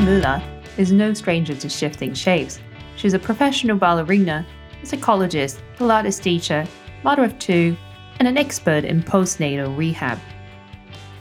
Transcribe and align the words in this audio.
Muller 0.00 0.42
is 0.78 0.92
no 0.92 1.12
stranger 1.12 1.54
to 1.54 1.68
shifting 1.68 2.14
shapes. 2.14 2.58
She's 2.96 3.12
a 3.12 3.18
professional 3.18 3.76
ballerina, 3.76 4.46
a 4.82 4.86
psychologist, 4.86 5.62
Pilates 5.76 6.22
teacher, 6.22 6.66
mother 7.02 7.22
of 7.22 7.38
two, 7.38 7.76
and 8.18 8.26
an 8.26 8.38
expert 8.38 8.84
in 8.84 9.02
postnatal 9.02 9.76
rehab. 9.76 10.18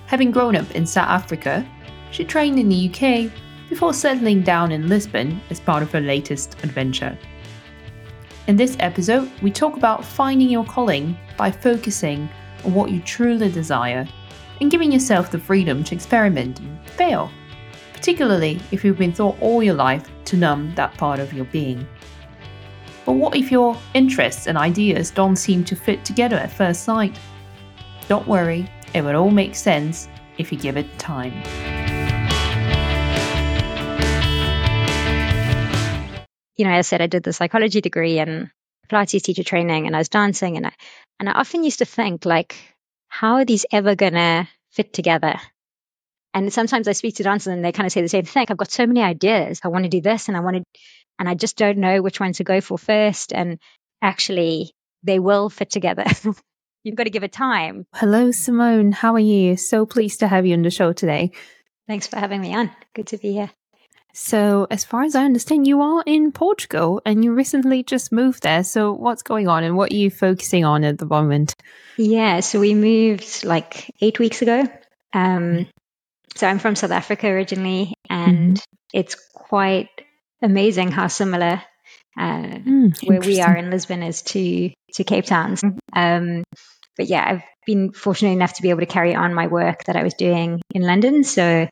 Having 0.06 0.32
grown 0.32 0.56
up 0.56 0.72
in 0.72 0.86
South 0.86 1.10
Africa, 1.10 1.68
she 2.12 2.24
trained 2.24 2.58
in 2.58 2.70
the 2.70 2.90
UK 2.90 3.30
before 3.68 3.94
settling 3.94 4.44
down 4.44 4.72
in 4.72 4.88
Lisbon 4.88 5.42
as 5.50 5.60
part 5.60 5.84
of 5.84 5.92
her 5.92 6.02
latest 6.02 6.56
adventure. 6.64 7.18
In 8.48 8.56
this 8.56 8.78
episode, 8.80 9.30
we 9.42 9.52
talk 9.52 9.76
about 9.76 10.06
finding 10.06 10.50
your 10.50 10.66
calling 10.66 11.18
by 11.36 11.52
focusing 11.52 12.30
on 12.64 12.74
what 12.74 12.92
you 12.92 13.02
truly 13.02 13.52
desire 13.52 14.08
and 14.62 14.72
giving 14.72 14.92
yourself 14.92 15.32
the 15.32 15.38
freedom 15.38 15.84
to 15.84 15.96
experiment 15.96 16.60
and 16.60 16.90
fail, 16.92 17.30
particularly 18.10 18.60
if 18.72 18.84
you've 18.84 18.98
been 18.98 19.14
taught 19.14 19.40
all 19.40 19.62
your 19.62 19.76
life 19.76 20.10
to 20.26 20.36
numb 20.36 20.74
that 20.74 20.92
part 20.96 21.20
of 21.20 21.32
your 21.32 21.46
being. 21.46 21.88
But 23.06 23.12
what 23.12 23.36
if 23.36 23.52
your 23.52 23.78
interests 23.94 24.48
and 24.48 24.58
ideas 24.58 25.12
don't 25.12 25.36
seem 25.36 25.64
to 25.66 25.76
fit 25.76 26.04
together 26.06 26.36
at 26.36 26.52
first 26.52 26.86
sight? 26.86 27.20
Don't 28.08 28.28
worry, 28.28 28.68
it 28.96 29.04
will 29.04 29.16
all 29.16 29.30
make 29.30 29.54
sense 29.54 30.08
if 30.40 30.52
you 30.52 30.58
give 30.58 30.76
it 30.76 30.88
time. 30.98 31.34
You 36.58 36.66
know, 36.66 36.72
as 36.72 36.88
I 36.88 36.90
said, 36.90 37.02
I 37.04 37.06
did 37.06 37.22
the 37.22 37.32
psychology 37.32 37.80
degree 37.80 38.18
and 38.18 38.50
Pilates 38.90 39.22
teacher 39.22 39.44
training, 39.44 39.86
and 39.86 39.96
I 39.96 40.00
was 40.00 40.10
dancing, 40.10 40.58
and 40.58 40.66
I 40.66 40.74
and 41.20 41.30
I 41.30 41.34
often 41.34 41.64
used 41.64 41.78
to 41.78 41.86
think 41.86 42.26
like, 42.26 42.56
how 43.08 43.36
are 43.36 43.46
these 43.46 43.68
ever 43.72 43.94
gonna 43.94 44.50
fit 44.72 44.94
together? 44.94 45.40
And 46.34 46.54
sometimes 46.54 46.88
I 46.88 46.92
speak 46.92 47.16
to 47.16 47.24
dancers 47.24 47.54
and 47.54 47.66
they 47.66 47.72
kind 47.72 47.88
of 47.88 47.92
say 47.92 48.02
the 48.02 48.08
same 48.08 48.26
thing. 48.26 48.46
I've 48.50 48.58
got 48.58 48.72
so 48.72 48.86
many 48.86 49.02
ideas. 49.02 49.62
I 49.64 49.70
want 49.70 49.86
to 49.86 49.90
do 49.90 50.02
this 50.02 50.28
and 50.28 50.38
I 50.38 50.42
want 50.42 50.58
to 50.58 50.64
and 51.20 51.28
I 51.28 51.36
just 51.36 51.58
don't 51.58 51.78
know 51.78 52.02
which 52.02 52.20
one 52.20 52.34
to 52.34 52.44
go 52.44 52.62
for 52.62 52.78
first. 52.78 53.34
And 53.34 53.60
actually, 54.02 54.72
they 55.04 55.20
will 55.20 55.50
fit 55.50 55.70
together. 55.70 56.06
You've 56.84 56.96
got 56.96 57.04
to 57.04 57.10
give 57.10 57.24
it 57.26 57.34
time. 57.34 57.86
Hello, 57.94 58.32
Simone. 58.32 58.94
How 58.94 59.14
are 59.16 59.20
you? 59.20 59.58
So 59.58 59.86
pleased 59.86 60.22
to 60.22 60.28
have 60.28 60.46
you 60.46 60.54
on 60.54 60.62
the 60.62 60.72
show 60.72 60.94
today. 60.94 61.32
Thanks 61.88 62.08
for 62.08 62.18
having 62.18 62.40
me 62.40 62.56
on. 62.56 62.72
Good 62.96 63.08
to 63.08 63.18
be 63.18 63.34
here. 63.34 63.52
So, 64.12 64.66
as 64.72 64.86
far 64.86 65.04
as 65.04 65.16
I 65.16 65.24
understand, 65.24 65.68
you 65.68 65.82
are 65.82 66.04
in 66.06 66.32
Portugal 66.32 67.00
and 67.06 67.24
you 67.24 67.34
recently 67.34 67.84
just 67.84 68.12
moved 68.12 68.42
there. 68.44 68.64
So, 68.64 68.92
what's 68.92 69.22
going 69.22 69.48
on 69.48 69.64
and 69.64 69.76
what 69.76 69.92
are 69.92 69.96
you 69.96 70.10
focusing 70.10 70.66
on 70.66 70.84
at 70.84 70.98
the 70.98 71.06
moment? 71.06 71.54
Yeah, 71.96 72.40
so 72.40 72.60
we 72.60 72.74
moved 72.74 73.44
like 73.44 73.94
eight 74.02 74.18
weeks 74.18 74.42
ago. 74.42 74.68
Um, 75.14 75.68
so, 76.40 76.48
I'm 76.48 76.60
from 76.60 76.76
South 76.76 76.92
Africa 76.92 77.28
originally, 77.28 77.94
and 78.10 78.56
mm-hmm. 78.56 78.74
it's 78.94 79.16
quite 79.34 79.90
amazing 80.42 80.92
how 80.92 81.08
similar 81.08 81.62
uh, 82.18 82.44
mm, 82.44 83.08
where 83.08 83.20
we 83.20 83.42
are 83.42 83.56
in 83.56 83.70
Lisbon 83.70 84.04
is 84.04 84.22
to 84.22 84.72
to 84.94 85.04
Cape 85.04 85.26
Town. 85.26 85.56
Um, 85.94 86.44
but 86.98 87.08
yeah, 87.08 87.24
I've 87.26 87.44
been 87.66 87.92
fortunate 87.92 88.32
enough 88.32 88.54
to 88.54 88.62
be 88.62 88.70
able 88.70 88.82
to 88.82 88.86
carry 88.86 89.16
on 89.16 89.34
my 89.34 89.48
work 89.48 89.84
that 89.86 89.96
I 89.96 90.04
was 90.04 90.14
doing 90.14 90.62
in 90.74 90.82
London. 90.82 91.24
So 91.24 91.68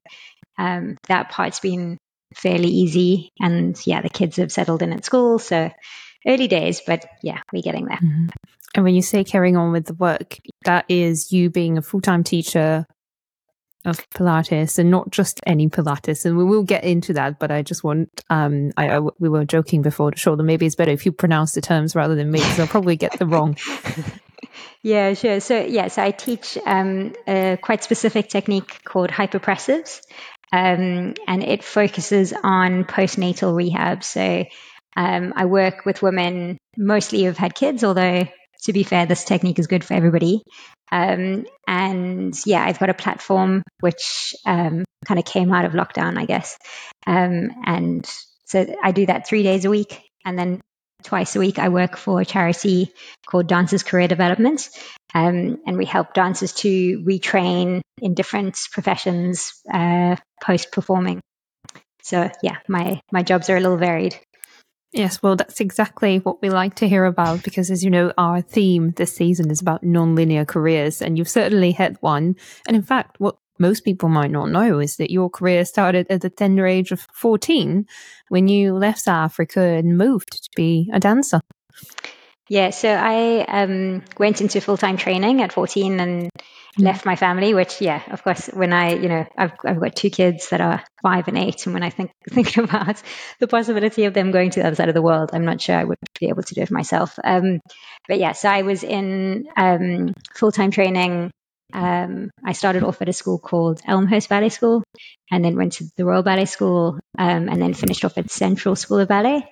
um, 0.58 0.98
that 1.08 1.30
part's 1.30 1.60
been 1.60 1.98
fairly 2.36 2.70
easy, 2.70 3.32
and 3.40 3.78
yeah, 3.86 4.02
the 4.02 4.10
kids 4.10 4.38
have 4.38 4.52
settled 4.52 4.82
in 4.82 4.94
at 4.94 5.06
school. 5.06 5.40
So 5.40 5.72
early 6.26 6.48
days, 6.48 6.82
but 6.86 7.06
yeah, 7.24 7.40
we're 7.54 7.62
getting 7.62 7.86
there. 7.86 7.98
Mm-hmm. 7.98 8.28
And 8.76 8.84
when 8.84 8.96
you 8.96 9.02
say 9.02 9.24
carrying 9.24 9.58
on 9.58 9.72
with 9.72 9.86
the 9.86 9.94
work, 9.94 10.38
that 10.66 10.86
is 10.90 11.32
you 11.32 11.50
being 11.50 11.78
a 11.78 11.82
full 11.82 12.02
time 12.02 12.24
teacher 12.24 12.86
of 13.86 14.10
Pilates 14.10 14.80
and 14.80 14.92
not 14.92 15.10
just 15.12 15.40
any 15.46 15.70
Pilates. 15.70 16.26
And 16.26 16.38
we 16.38 16.44
will 16.44 16.64
get 16.64 16.84
into 16.84 17.14
that, 17.14 17.40
but 17.40 17.52
I 17.52 17.62
just 17.62 17.84
want, 17.84 18.10
um, 18.30 18.72
I, 18.78 18.98
I 18.98 19.00
we 19.20 19.30
were 19.30 19.46
joking 19.46 19.82
before 19.82 20.12
the 20.12 20.18
show 20.18 20.36
that 20.36 20.44
maybe 20.44 20.66
it's 20.66 20.76
better 20.76 20.92
if 20.92 21.06
you 21.06 21.12
pronounce 21.12 21.54
the 21.54 21.62
terms 21.62 21.96
rather 21.96 22.16
than 22.16 22.32
me 22.32 22.40
because 22.40 22.60
I'll 22.60 22.68
probably 22.68 22.98
get 22.98 23.18
them 23.18 23.30
wrong. 23.30 23.58
yeah, 24.84 25.14
sure. 25.14 25.40
So, 25.40 25.60
yeah, 25.62 25.88
so 25.88 26.04
I 26.04 26.12
teach 26.12 26.58
um, 26.66 27.14
a 27.28 27.58
quite 27.62 27.84
specific 27.84 28.30
technique 28.30 28.84
called 28.84 29.10
hypopressives, 29.10 30.02
um, 30.52 31.14
and 31.28 31.44
it 31.44 31.64
focuses 31.64 32.34
on 32.34 32.84
postnatal 32.86 33.56
rehab. 33.56 34.04
So, 34.04 34.46
um, 34.96 35.34
I 35.36 35.46
work 35.46 35.86
with 35.86 36.02
women 36.02 36.58
mostly 36.76 37.24
who've 37.24 37.38
had 37.38 37.54
kids, 37.54 37.84
although 37.84 38.28
to 38.64 38.74
be 38.74 38.84
fair, 38.84 39.06
this 39.06 39.24
technique 39.24 39.60
is 39.60 39.68
good 39.68 39.84
for 39.84 39.94
everybody. 39.94 40.44
Um, 40.92 41.46
and 41.68 42.34
yeah, 42.46 42.64
I've 42.64 42.80
got 42.80 42.90
a 42.90 42.94
platform 42.94 43.64
which 43.82 44.34
um, 44.46 44.86
kind 45.06 45.20
of 45.20 45.26
came 45.26 45.52
out 45.52 45.66
of 45.66 45.74
lockdown, 45.74 46.18
I 46.18 46.26
guess. 46.26 46.58
Um, 47.06 47.50
and 47.66 48.10
so 48.46 48.66
I 48.82 48.92
do 48.92 49.06
that 49.08 49.28
three 49.28 49.44
days 49.44 49.66
a 49.66 49.70
week. 49.70 50.02
And 50.26 50.38
then 50.38 50.62
twice 51.04 51.36
a 51.36 51.40
week, 51.40 51.60
I 51.60 51.70
work 51.70 51.98
for 51.98 52.22
a 52.22 52.26
charity 52.26 52.92
called 53.26 53.48
Dancers 53.48 53.84
Career 53.84 54.08
Development. 54.08 54.68
Um, 55.14 55.60
and 55.66 55.78
we 55.78 55.86
help 55.86 56.14
dancers 56.14 56.54
to 56.54 57.02
retrain 57.06 57.82
in 58.02 58.14
different 58.14 58.58
professions 58.72 59.54
uh, 59.72 60.16
post 60.42 60.72
performing. 60.72 61.22
So 62.04 62.30
yeah, 62.42 62.58
my, 62.68 63.02
my 63.12 63.24
jobs 63.24 63.50
are 63.50 63.58
a 63.58 63.60
little 63.60 63.78
varied. 63.78 64.18
Yes, 64.94 65.22
well, 65.22 65.36
that's 65.36 65.60
exactly 65.60 66.20
what 66.20 66.42
we 66.42 66.50
like 66.50 66.76
to 66.76 66.88
hear 66.88 67.06
about 67.06 67.44
because, 67.44 67.70
as 67.70 67.84
you 67.84 67.90
know, 67.90 68.14
our 68.18 68.42
theme 68.42 68.92
this 68.92 69.14
season 69.14 69.52
is 69.52 69.62
about 69.62 69.84
non-linear 69.84 70.46
careers, 70.46 71.02
and 71.02 71.18
you've 71.18 71.30
certainly 71.30 71.72
had 71.74 71.98
one. 72.00 72.36
And 72.68 72.76
in 72.76 72.84
fact, 72.84 73.20
what 73.20 73.38
most 73.60 73.84
people 73.84 74.08
might 74.08 74.32
not 74.32 74.50
know 74.50 74.80
is 74.80 74.98
that 74.98 75.12
your 75.12 75.30
career 75.30 75.66
started 75.66 76.08
at 76.10 76.22
the 76.22 76.30
tender 76.30 76.66
age 76.66 76.92
of 76.92 77.08
14 77.14 77.86
when 78.30 78.48
you 78.48 78.74
left 78.74 79.00
South 79.00 79.26
Africa 79.26 79.62
and 79.62 79.98
moved 79.98 80.32
to 80.32 80.50
be 80.56 80.90
a 80.94 81.00
dancer. 81.00 81.42
Yeah, 82.50 82.70
so 82.70 82.90
I 82.90 83.44
um, 83.48 84.04
went 84.18 84.40
into 84.40 84.62
full 84.62 84.78
time 84.78 84.96
training 84.96 85.42
at 85.42 85.52
14 85.52 86.00
and 86.00 86.30
left 86.78 87.06
my 87.06 87.16
family, 87.16 87.54
which, 87.54 87.82
yeah, 87.82 88.02
of 88.12 88.24
course, 88.24 88.48
when 88.48 88.74
I, 88.74 88.94
you 88.94 89.10
know, 89.10 89.26
I've, 89.38 89.54
I've 89.66 89.80
got 89.80 89.96
two 89.96 90.10
kids 90.10 90.50
that 90.50 90.62
are 90.62 90.84
five 91.02 91.28
and 91.28 91.38
eight. 91.38 91.66
And 91.66 91.74
when 91.74 91.84
I 91.84 91.90
think, 91.90 92.12
think 92.30 92.58
about 92.58 93.02
the 93.40 93.48
possibility 93.48 94.06
of 94.06 94.14
them 94.14 94.32
going 94.32 94.52
to 94.52 94.60
the 94.60 94.68
other 94.68 94.76
side 94.76 94.90
of 94.90 94.96
the 94.96 95.02
world, 95.02 95.32
I'm 95.34 95.46
not 95.46 95.62
sure 95.62 95.76
I 95.76 95.84
would 95.84 95.98
be 96.20 96.30
able 96.30 96.44
to 96.44 96.56
do 96.56 96.62
it 96.62 96.72
myself. 96.72 97.18
Um, 97.24 97.60
but 98.08 98.20
yeah, 98.20 98.34
so 98.34 98.50
I 98.50 98.62
was 98.62 98.84
in 98.84 99.48
um, 99.56 100.14
full 100.34 100.52
time 100.52 100.72
training. 100.72 101.32
Um, 101.74 102.30
I 102.46 102.54
started 102.54 102.84
off 102.84 103.02
at 103.02 103.10
a 103.10 103.14
school 103.14 103.40
called 103.40 103.82
Elmhurst 103.86 104.30
Ballet 104.30 104.50
School 104.50 104.84
and 105.30 105.44
then 105.44 105.58
went 105.58 105.74
to 105.74 105.86
the 105.98 106.06
Royal 106.06 106.24
Ballet 106.24 106.46
School 106.46 107.00
um, 107.18 107.50
and 107.50 107.62
then 107.62 107.74
finished 107.74 108.06
off 108.06 108.18
at 108.18 108.32
Central 108.32 108.76
School 108.76 109.00
of 109.00 109.10
Ballet. 109.10 109.46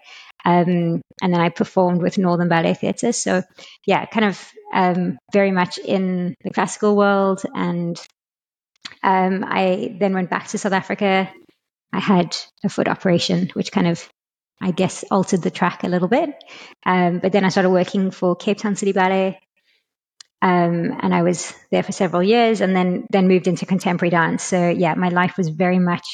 Um, 0.46 1.02
and 1.22 1.34
then 1.34 1.42
I 1.42 1.50
performed 1.50 2.02
with 2.02 2.18
Northern 2.18 2.50
Ballet 2.50 2.76
Theatre. 2.76 3.12
So, 3.12 3.42
yeah, 3.86 4.06
kind 4.06 4.28
of 4.28 4.52
um, 4.74 5.18
very 5.34 5.52
much 5.52 5.78
in 5.80 6.36
the 6.44 6.52
classical 6.52 6.96
world. 6.96 7.42
And 7.54 8.00
um, 9.04 9.44
I 9.48 9.96
then 10.00 10.14
went 10.14 10.30
back 10.30 10.48
to 10.50 10.58
South 10.58 10.74
Africa. 10.74 11.30
I 11.92 12.00
had 12.00 12.38
a 12.64 12.70
foot 12.70 12.88
operation, 12.88 13.50
which 13.54 13.72
kind 13.72 13.88
of, 13.88 14.08
I 14.62 14.72
guess, 14.72 15.04
altered 15.10 15.42
the 15.42 15.52
track 15.52 15.84
a 15.84 15.88
little 15.88 16.08
bit. 16.08 16.30
Um, 16.86 17.20
but 17.20 17.32
then 17.32 17.44
I 17.44 17.50
started 17.50 17.72
working 17.72 18.12
for 18.12 18.36
Cape 18.36 18.60
Town 18.60 18.76
City 18.76 18.92
Ballet. 18.92 19.40
Um, 20.42 20.98
and 21.02 21.14
I 21.14 21.24
was 21.24 21.54
there 21.72 21.84
for 21.84 21.92
several 21.92 22.22
years 22.22 22.62
and 22.62 22.76
then 22.76 23.08
then 23.10 23.28
moved 23.28 23.48
into 23.48 23.66
contemporary 23.66 24.12
dance. 24.12 24.44
So 24.44 24.70
yeah, 24.70 24.94
my 24.96 25.10
life 25.10 25.38
was 25.38 25.50
very 25.50 25.80
much 25.80 26.06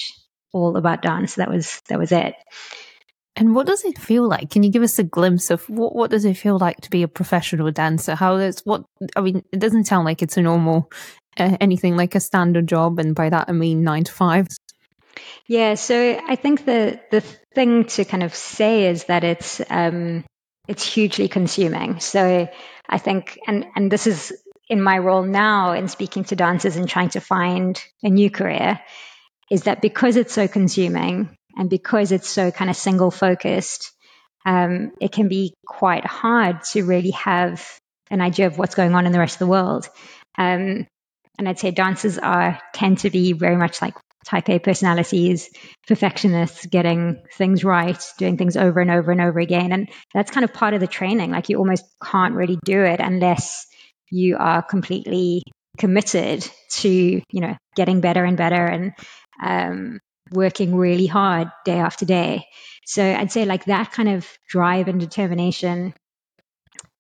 all 0.54 0.78
about 0.78 1.02
dance. 1.02 1.36
That 1.36 1.50
was 1.50 1.82
that 1.90 2.00
was 2.00 2.12
it. 2.12 2.36
And 3.36 3.56
what 3.56 3.66
does 3.66 3.86
it 3.86 3.98
feel 3.98 4.28
like? 4.28 4.50
Can 4.50 4.62
you 4.62 4.70
give 4.70 4.84
us 4.84 5.00
a 5.00 5.04
glimpse 5.04 5.50
of 5.50 5.68
what 5.70 5.96
what 5.96 6.12
does 6.12 6.26
it 6.26 6.36
feel 6.36 6.58
like 6.58 6.82
to 6.82 6.90
be 6.90 7.04
a 7.04 7.08
professional 7.08 7.72
dancer? 7.72 8.16
How 8.16 8.38
does 8.38 8.62
what 8.66 8.84
I 9.16 9.22
mean? 9.22 9.44
It 9.52 9.60
doesn't 9.60 9.86
sound 9.86 10.06
like 10.06 10.22
it's 10.22 10.38
a 10.38 10.42
normal 10.42 10.92
uh, 11.38 11.58
anything 11.62 11.96
like 11.96 12.16
a 12.16 12.20
standard 12.20 12.68
job, 12.68 13.00
and 13.00 13.16
by 13.16 13.30
that 13.30 13.50
I 13.50 13.54
mean 13.54 13.84
nine 13.84 14.04
to 14.04 14.12
five. 14.12 14.48
Yeah, 15.48 15.76
so 15.76 16.20
I 16.28 16.36
think 16.36 16.66
the 16.66 17.00
the 17.12 17.22
thing 17.22 17.86
to 17.86 18.06
kind 18.06 18.24
of 18.24 18.36
say 18.36 18.88
is 18.88 19.06
that 19.06 19.24
it's 19.24 19.62
um, 19.70 20.24
it's 20.68 20.86
hugely 20.86 21.28
consuming. 21.28 22.00
So 22.00 22.48
I 22.88 22.98
think, 22.98 23.40
and 23.48 23.66
and 23.76 23.92
this 23.92 24.08
is 24.08 24.34
in 24.70 24.82
my 24.82 24.98
role 24.98 25.24
now 25.24 25.74
in 25.74 25.88
speaking 25.88 26.24
to 26.26 26.36
dancers 26.36 26.76
and 26.76 26.88
trying 26.88 27.10
to 27.10 27.20
find 27.20 27.82
a 28.04 28.10
new 28.10 28.30
career, 28.30 28.80
is 29.50 29.64
that 29.64 29.82
because 29.82 30.16
it's 30.16 30.34
so 30.34 30.48
consuming, 30.48 31.36
and 31.58 31.70
because 31.70 32.12
it's 32.12 32.30
so 32.30 32.52
kind 32.52 32.70
of 32.70 32.78
single 32.78 33.12
focused, 33.12 33.92
um, 34.46 34.92
it 35.00 35.12
can 35.12 35.28
be 35.28 35.54
quite 35.66 36.06
hard 36.06 36.64
to 36.72 36.84
really 36.84 37.12
have 37.12 37.68
an 38.10 38.22
idea 38.22 38.48
of 38.48 38.58
what's 38.58 38.76
going 38.76 38.96
on 38.96 39.06
in 39.06 39.12
the 39.12 39.20
rest 39.20 39.36
of 39.36 39.40
the 39.40 39.48
world. 39.48 39.88
Um, 40.38 40.88
and 41.38 41.50
I'd 41.50 41.60
say 41.60 41.72
dancers 41.72 42.18
are 42.18 42.60
tend 42.74 43.00
to 43.00 43.10
be 43.10 43.34
very 43.34 43.56
much 43.58 43.82
like 43.82 43.96
type 44.26 44.50
A 44.50 44.60
personalities, 44.60 45.50
perfectionists, 45.88 46.66
getting 46.66 47.24
things 47.38 47.64
right, 47.64 48.02
doing 48.18 48.38
things 48.38 48.56
over 48.58 48.80
and 48.80 48.92
over 48.92 49.12
and 49.12 49.22
over 49.22 49.40
again. 49.40 49.72
And 49.72 49.90
that's 50.14 50.32
kind 50.32 50.44
of 50.44 50.54
part 50.54 50.74
of 50.74 50.80
the 50.80 50.88
training. 50.88 51.32
Like 51.32 51.50
you 51.50 51.58
almost 51.58 51.86
can't 52.04 52.36
really 52.36 52.60
do 52.64 52.82
it 52.84 53.00
unless 53.00 53.66
you 54.10 54.38
are 54.38 54.62
completely 54.62 55.44
committed 55.78 56.48
to, 56.72 56.90
you 56.90 57.42
know, 57.42 57.56
getting 57.76 58.02
better 58.02 58.24
and 58.24 58.38
better 58.38 58.66
and 58.66 58.94
um, 59.42 60.00
working 60.32 60.76
really 60.76 61.08
hard 61.08 61.50
day 61.66 61.80
after 61.80 62.06
day. 62.06 62.46
So 62.86 63.04
I'd 63.04 63.32
say 63.32 63.46
like 63.46 63.66
that 63.66 63.92
kind 63.92 64.10
of 64.10 64.28
drive 64.50 64.88
and 64.88 65.00
determination 65.00 65.94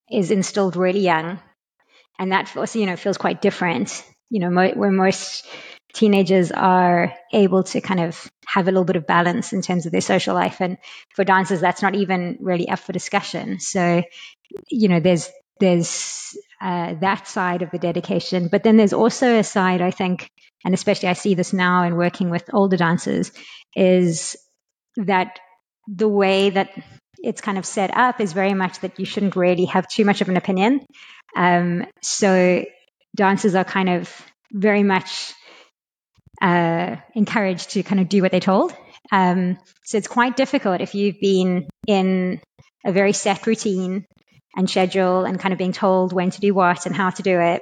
is 0.09 0.31
instilled 0.31 0.75
really 0.75 0.99
young. 1.01 1.39
And 2.19 2.31
that 2.31 2.55
also, 2.55 2.79
you 2.79 2.85
know, 2.85 2.95
feels 2.95 3.17
quite 3.17 3.41
different, 3.41 4.03
you 4.29 4.39
know, 4.39 4.49
mo- 4.49 4.73
where 4.73 4.91
most 4.91 5.45
teenagers 5.93 6.51
are 6.51 7.13
able 7.33 7.63
to 7.63 7.81
kind 7.81 7.99
of 7.99 8.31
have 8.45 8.67
a 8.67 8.71
little 8.71 8.85
bit 8.85 8.95
of 8.95 9.07
balance 9.07 9.53
in 9.53 9.61
terms 9.61 9.85
of 9.85 9.91
their 9.91 10.01
social 10.01 10.35
life. 10.35 10.61
And 10.61 10.77
for 11.15 11.23
dancers, 11.23 11.61
that's 11.61 11.81
not 11.81 11.95
even 11.95 12.37
really 12.39 12.69
up 12.69 12.79
for 12.79 12.93
discussion. 12.93 13.59
So, 13.59 14.03
you 14.69 14.87
know, 14.87 14.99
there's, 14.99 15.29
there's 15.59 16.35
uh, 16.61 16.95
that 17.01 17.27
side 17.27 17.61
of 17.61 17.71
the 17.71 17.79
dedication. 17.79 18.47
But 18.47 18.63
then 18.63 18.77
there's 18.77 18.93
also 18.93 19.37
a 19.37 19.43
side, 19.43 19.81
I 19.81 19.91
think, 19.91 20.29
and 20.63 20.73
especially 20.73 21.09
I 21.09 21.13
see 21.13 21.33
this 21.33 21.53
now 21.53 21.83
in 21.83 21.95
working 21.95 22.29
with 22.29 22.53
older 22.53 22.77
dancers, 22.77 23.31
is 23.75 24.35
that 24.97 25.39
the 25.87 26.09
way 26.09 26.49
that 26.51 26.69
it's 27.17 27.41
kind 27.41 27.57
of 27.57 27.65
set 27.65 27.95
up 27.95 28.19
is 28.19 28.33
very 28.33 28.53
much 28.53 28.79
that 28.79 28.99
you 28.99 29.05
shouldn't 29.05 29.35
really 29.35 29.65
have 29.65 29.87
too 29.87 30.05
much 30.05 30.21
of 30.21 30.29
an 30.29 30.37
opinion. 30.37 30.85
Um, 31.35 31.85
so 32.01 32.65
dancers 33.15 33.55
are 33.55 33.63
kind 33.63 33.89
of 33.89 34.13
very 34.51 34.83
much 34.83 35.33
uh, 36.41 36.97
encouraged 37.13 37.71
to 37.71 37.83
kind 37.83 38.01
of 38.01 38.09
do 38.09 38.21
what 38.21 38.31
they're 38.31 38.39
told. 38.39 38.73
Um, 39.11 39.57
so 39.83 39.97
it's 39.97 40.07
quite 40.07 40.35
difficult 40.35 40.81
if 40.81 40.95
you've 40.95 41.19
been 41.19 41.67
in 41.87 42.41
a 42.85 42.91
very 42.91 43.13
set 43.13 43.45
routine 43.45 44.05
and 44.55 44.69
schedule 44.69 45.25
and 45.25 45.39
kind 45.39 45.53
of 45.53 45.57
being 45.57 45.71
told 45.71 46.13
when 46.13 46.31
to 46.31 46.41
do 46.41 46.53
what 46.53 46.85
and 46.85 46.95
how 46.95 47.09
to 47.09 47.23
do 47.23 47.39
it 47.39 47.61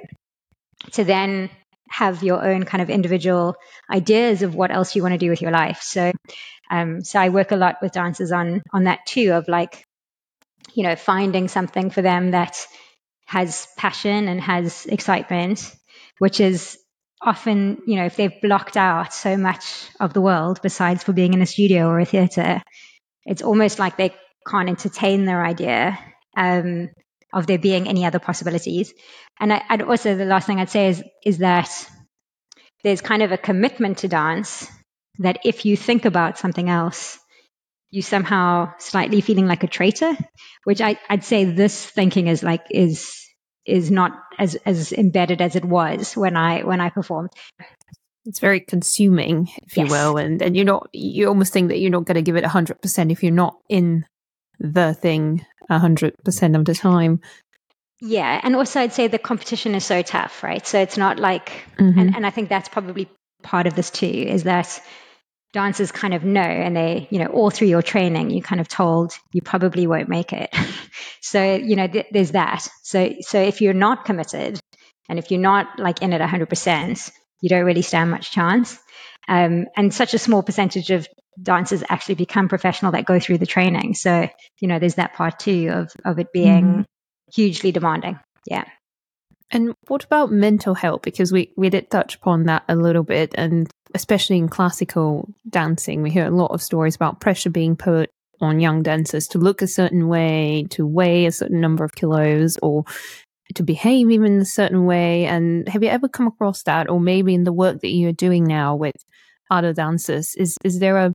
to 0.92 1.04
then 1.04 1.50
have 1.90 2.22
your 2.22 2.44
own 2.44 2.64
kind 2.64 2.82
of 2.82 2.88
individual 2.88 3.56
ideas 3.90 4.42
of 4.42 4.54
what 4.54 4.70
else 4.70 4.94
you 4.94 5.02
want 5.02 5.12
to 5.12 5.18
do 5.18 5.28
with 5.28 5.42
your 5.42 5.50
life. 5.50 5.82
So, 5.82 6.12
um, 6.70 7.02
so 7.02 7.18
I 7.18 7.28
work 7.30 7.50
a 7.50 7.56
lot 7.56 7.76
with 7.82 7.92
dancers 7.92 8.32
on 8.32 8.62
on 8.72 8.84
that 8.84 9.00
too, 9.06 9.32
of 9.32 9.48
like, 9.48 9.84
you 10.72 10.84
know, 10.84 10.94
finding 10.96 11.48
something 11.48 11.90
for 11.90 12.00
them 12.00 12.30
that 12.30 12.64
has 13.26 13.66
passion 13.76 14.28
and 14.28 14.40
has 14.40 14.86
excitement, 14.86 15.74
which 16.18 16.40
is 16.40 16.78
often, 17.22 17.82
you 17.86 17.96
know, 17.96 18.06
if 18.06 18.16
they've 18.16 18.40
blocked 18.40 18.76
out 18.76 19.12
so 19.12 19.36
much 19.36 19.88
of 19.98 20.12
the 20.12 20.20
world 20.20 20.60
besides 20.62 21.02
for 21.02 21.12
being 21.12 21.34
in 21.34 21.42
a 21.42 21.46
studio 21.46 21.86
or 21.86 21.98
a 22.00 22.04
theater, 22.04 22.62
it's 23.24 23.42
almost 23.42 23.78
like 23.78 23.96
they 23.96 24.14
can't 24.46 24.68
entertain 24.68 25.24
their 25.24 25.44
idea 25.44 25.98
um, 26.36 26.88
of 27.32 27.46
there 27.46 27.58
being 27.58 27.88
any 27.88 28.04
other 28.04 28.18
possibilities. 28.18 28.92
And 29.38 29.52
I, 29.52 29.62
would 29.70 29.82
also, 29.82 30.16
the 30.16 30.24
last 30.24 30.46
thing 30.46 30.58
I'd 30.58 30.70
say 30.70 30.88
is, 30.88 31.04
is 31.24 31.38
that 31.38 31.70
there's 32.82 33.00
kind 33.00 33.22
of 33.22 33.32
a 33.32 33.38
commitment 33.38 33.98
to 33.98 34.08
dance 34.08 34.66
that 35.18 35.40
if 35.44 35.66
you 35.66 35.76
think 35.76 36.06
about 36.06 36.38
something 36.38 36.68
else, 36.68 37.18
you 37.90 38.02
somehow 38.02 38.72
slightly 38.78 39.20
feeling 39.20 39.46
like 39.46 39.64
a 39.64 39.68
traitor, 39.68 40.16
which 40.64 40.80
I, 40.80 40.98
would 41.10 41.24
say 41.24 41.44
this 41.44 41.84
thinking 41.84 42.28
is 42.28 42.42
like, 42.42 42.66
is, 42.70 43.19
is 43.66 43.90
not 43.90 44.12
as, 44.38 44.56
as 44.66 44.92
embedded 44.92 45.40
as 45.40 45.56
it 45.56 45.64
was 45.64 46.16
when 46.16 46.36
I, 46.36 46.62
when 46.62 46.80
I 46.80 46.90
performed. 46.90 47.30
It's 48.26 48.38
very 48.38 48.60
consuming, 48.60 49.50
if 49.62 49.76
you 49.76 49.86
will. 49.86 50.16
And, 50.16 50.42
and 50.42 50.54
you're 50.54 50.64
not, 50.64 50.88
you 50.92 51.28
almost 51.28 51.52
think 51.52 51.68
that 51.68 51.78
you're 51.78 51.90
not 51.90 52.04
going 52.04 52.16
to 52.16 52.22
give 52.22 52.36
it 52.36 52.44
100% 52.44 53.12
if 53.12 53.22
you're 53.22 53.32
not 53.32 53.56
in 53.68 54.04
the 54.58 54.94
thing 54.94 55.44
100% 55.70 56.56
of 56.56 56.64
the 56.64 56.74
time. 56.74 57.20
Yeah. 58.00 58.40
And 58.42 58.56
also, 58.56 58.80
I'd 58.80 58.92
say 58.92 59.08
the 59.08 59.18
competition 59.18 59.74
is 59.74 59.84
so 59.84 60.02
tough, 60.02 60.42
right? 60.42 60.66
So 60.66 60.80
it's 60.80 60.96
not 60.96 61.18
like, 61.18 61.50
mm-hmm. 61.78 61.98
and, 61.98 62.16
and 62.16 62.26
I 62.26 62.30
think 62.30 62.48
that's 62.48 62.68
probably 62.68 63.08
part 63.42 63.66
of 63.66 63.74
this 63.74 63.90
too, 63.90 64.06
is 64.06 64.44
that 64.44 64.82
dancers 65.52 65.90
kind 65.90 66.14
of 66.14 66.24
know 66.24 66.40
and 66.40 66.76
they, 66.76 67.08
you 67.10 67.18
know, 67.18 67.26
all 67.26 67.50
through 67.50 67.68
your 67.68 67.82
training, 67.82 68.30
you 68.30 68.42
kind 68.42 68.60
of 68.60 68.68
told 68.68 69.12
you 69.32 69.42
probably 69.42 69.86
won't 69.86 70.08
make 70.08 70.32
it. 70.32 70.54
so, 71.20 71.54
you 71.54 71.76
know, 71.76 71.86
th- 71.86 72.06
there's 72.12 72.32
that. 72.32 72.66
So, 72.82 73.14
so 73.20 73.40
if 73.40 73.60
you're 73.60 73.74
not 73.74 74.04
committed 74.04 74.60
and 75.08 75.18
if 75.18 75.30
you're 75.30 75.40
not 75.40 75.78
like 75.78 76.02
in 76.02 76.12
it 76.12 76.20
100%, 76.20 77.10
you 77.40 77.48
don't 77.48 77.64
really 77.64 77.82
stand 77.82 78.10
much 78.10 78.30
chance. 78.30 78.78
Um, 79.28 79.66
and 79.76 79.92
such 79.92 80.14
a 80.14 80.18
small 80.18 80.42
percentage 80.42 80.90
of 80.90 81.06
dancers 81.40 81.82
actually 81.88 82.16
become 82.16 82.48
professional 82.48 82.92
that 82.92 83.04
go 83.04 83.18
through 83.18 83.38
the 83.38 83.46
training. 83.46 83.94
So, 83.94 84.28
you 84.60 84.68
know, 84.68 84.78
there's 84.78 84.96
that 84.96 85.14
part 85.14 85.38
too 85.38 85.70
of, 85.72 85.92
of 86.04 86.18
it 86.18 86.32
being 86.32 86.64
mm. 86.64 86.84
hugely 87.34 87.72
demanding. 87.72 88.18
Yeah. 88.46 88.64
And 89.50 89.74
what 89.88 90.04
about 90.04 90.30
mental 90.30 90.74
health? 90.74 91.02
Because 91.02 91.32
we, 91.32 91.52
we 91.56 91.70
did 91.70 91.90
touch 91.90 92.16
upon 92.16 92.44
that 92.44 92.64
a 92.68 92.76
little 92.76 93.02
bit. 93.02 93.34
And 93.34 93.68
especially 93.94 94.38
in 94.38 94.48
classical 94.48 95.28
dancing, 95.48 96.02
we 96.02 96.10
hear 96.10 96.26
a 96.26 96.30
lot 96.30 96.52
of 96.52 96.62
stories 96.62 96.96
about 96.96 97.20
pressure 97.20 97.50
being 97.50 97.76
put 97.76 98.10
on 98.40 98.60
young 98.60 98.82
dancers 98.82 99.28
to 99.28 99.38
look 99.38 99.62
a 99.62 99.66
certain 99.66 100.08
way, 100.08 100.66
to 100.70 100.86
weigh 100.86 101.26
a 101.26 101.32
certain 101.32 101.60
number 101.60 101.84
of 101.84 101.94
kilos, 101.94 102.56
or 102.62 102.84
to 103.54 103.62
behave 103.62 104.10
even 104.10 104.32
in 104.32 104.40
a 104.40 104.46
certain 104.46 104.86
way. 104.86 105.26
And 105.26 105.68
have 105.68 105.82
you 105.82 105.88
ever 105.90 106.08
come 106.08 106.26
across 106.26 106.62
that? 106.64 106.88
Or 106.88 107.00
maybe 107.00 107.34
in 107.34 107.44
the 107.44 107.52
work 107.52 107.80
that 107.80 107.90
you're 107.90 108.12
doing 108.12 108.44
now 108.44 108.76
with 108.76 108.96
other 109.50 109.72
dancers, 109.72 110.34
is, 110.36 110.56
is 110.64 110.78
there 110.78 110.96
a 110.96 111.14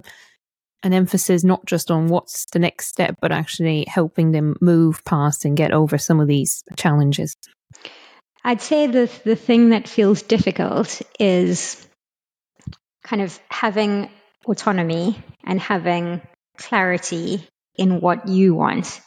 an 0.83 0.93
emphasis 0.93 1.43
not 1.43 1.65
just 1.65 1.89
on 1.89 2.09
what's 2.09 2.45
the 2.51 2.59
next 2.59 2.87
step, 2.87 3.15
but 3.19 3.31
actually 3.31 3.85
helping 3.87 4.31
them 4.31 4.55
move 4.61 5.03
past 5.03 5.43
and 5.43 5.57
get 5.57 5.71
over 5.71 5.97
some 5.97 6.19
of 6.19 6.27
these 6.27 6.63
challenges? 6.77 7.35
I'd 8.43 8.61
say 8.61 8.85
the 8.85 9.11
the 9.23 9.35
thing 9.35 9.69
that 9.69 9.87
feels 9.87 10.21
difficult 10.21 11.01
is 11.19 11.87
kind 13.05 13.21
of 13.21 13.39
having 13.49 14.09
autonomy 14.47 15.17
and 15.45 15.59
having 15.59 16.21
clarity 16.57 17.47
in 17.75 18.01
what 18.01 18.27
you 18.27 18.55
want 18.55 18.99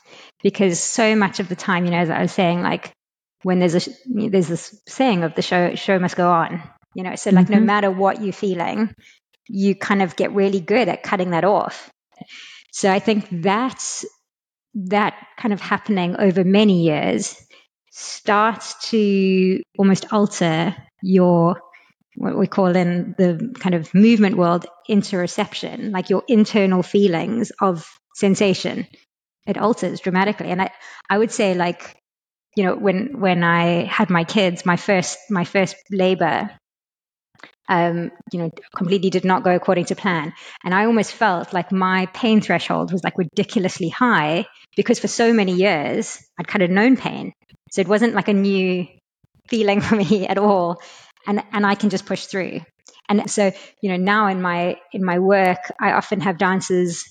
because 0.43 0.79
so 0.79 1.17
much 1.17 1.41
of 1.41 1.49
the 1.49 1.56
time 1.56 1.85
you 1.85 1.91
know 1.91 1.99
as 1.99 2.11
i 2.11 2.23
was 2.23 2.33
saying 2.33 2.62
like 2.62 2.93
when 3.43 3.59
there's 3.59 3.87
a 3.87 3.91
there's 4.06 4.49
this 4.49 4.81
saying 4.87 5.25
of 5.25 5.35
the 5.35 5.43
show 5.43 5.75
show 5.75 5.99
must 5.99 6.17
go 6.17 6.31
on 6.31 6.62
you 6.95 7.03
know 7.03 7.15
so 7.15 7.31
like 7.31 7.47
mm-hmm. 7.47 7.55
no 7.55 7.61
matter 7.61 7.91
what 7.91 8.23
you're 8.23 8.33
feeling 8.33 8.93
you 9.49 9.75
kind 9.75 10.03
of 10.03 10.17
get 10.17 10.35
really 10.35 10.61
good 10.61 10.89
at 10.89 11.03
cutting 11.03 11.31
that 11.31 11.44
off 11.44 11.91
so 12.73 12.91
i 12.91 12.99
think 12.99 13.27
that's 13.31 14.05
that 14.75 15.15
kind 15.37 15.53
of 15.53 15.61
happening 15.61 16.17
over 16.19 16.44
many 16.44 16.83
years 16.83 17.41
starts 17.91 18.91
to 18.91 19.62
almost 19.79 20.12
alter 20.12 20.77
your 21.03 21.61
what 22.19 22.38
we 22.38 22.47
call 22.47 22.76
in 22.76 23.15
the 23.17 23.55
kind 23.59 23.75
of 23.75 23.94
movement 23.94 24.37
world 24.37 24.67
interoception 24.91 25.93
like 25.93 26.11
your 26.11 26.25
internal 26.29 26.82
feelings 26.82 27.53
of 27.60 27.87
sensation. 28.15 28.87
It 29.46 29.56
alters 29.56 30.01
dramatically. 30.01 30.51
And 30.51 30.60
i 30.60 30.70
i 31.08 31.17
would 31.17 31.32
say 31.32 31.55
like 31.55 31.98
you 32.58 32.65
know, 32.65 32.75
when 32.75 33.20
when 33.20 33.44
I 33.44 33.84
had 33.84 34.10
my 34.10 34.25
kids, 34.25 34.67
my 34.67 34.77
first 34.77 35.17
my 35.31 35.44
first 35.44 35.77
labor, 35.93 36.51
um, 37.69 38.10
you 38.32 38.41
know, 38.41 38.51
completely 38.75 39.10
did 39.10 39.25
not 39.25 39.44
go 39.44 39.55
according 39.55 39.84
to 39.87 39.94
plan, 39.94 40.32
and 40.65 40.75
I 40.75 40.87
almost 40.87 41.13
felt 41.13 41.53
like 41.53 41.70
my 41.70 42.06
pain 42.06 42.41
threshold 42.41 42.93
was 42.93 43.05
like 43.05 43.17
ridiculously 43.17 43.91
high 43.91 44.46
because 44.75 44.98
for 44.98 45.06
so 45.06 45.32
many 45.32 45.53
years 45.53 46.19
I'd 46.37 46.48
kind 46.48 46.63
of 46.65 46.70
known 46.70 46.96
pain, 46.96 47.32
so 47.70 47.81
it 47.81 47.87
wasn't 47.89 48.15
like 48.15 48.27
a 48.27 48.34
new 48.34 48.89
feeling 49.48 49.81
for 49.87 49.94
me 49.94 50.27
at 50.27 50.39
all, 50.39 50.82
and 51.29 51.44
and 51.53 51.65
I 51.65 51.77
can 51.77 51.91
just 51.91 52.06
push 52.06 52.27
through. 52.27 52.63
And 53.08 53.31
so, 53.31 53.53
you 53.81 53.91
know, 53.91 53.97
now 53.97 54.27
in 54.27 54.43
my 54.43 54.79
in 54.93 55.05
my 55.05 55.20
work, 55.20 55.70
I 55.81 55.93
often 55.93 56.20
have 56.23 56.39
dancers 56.39 57.05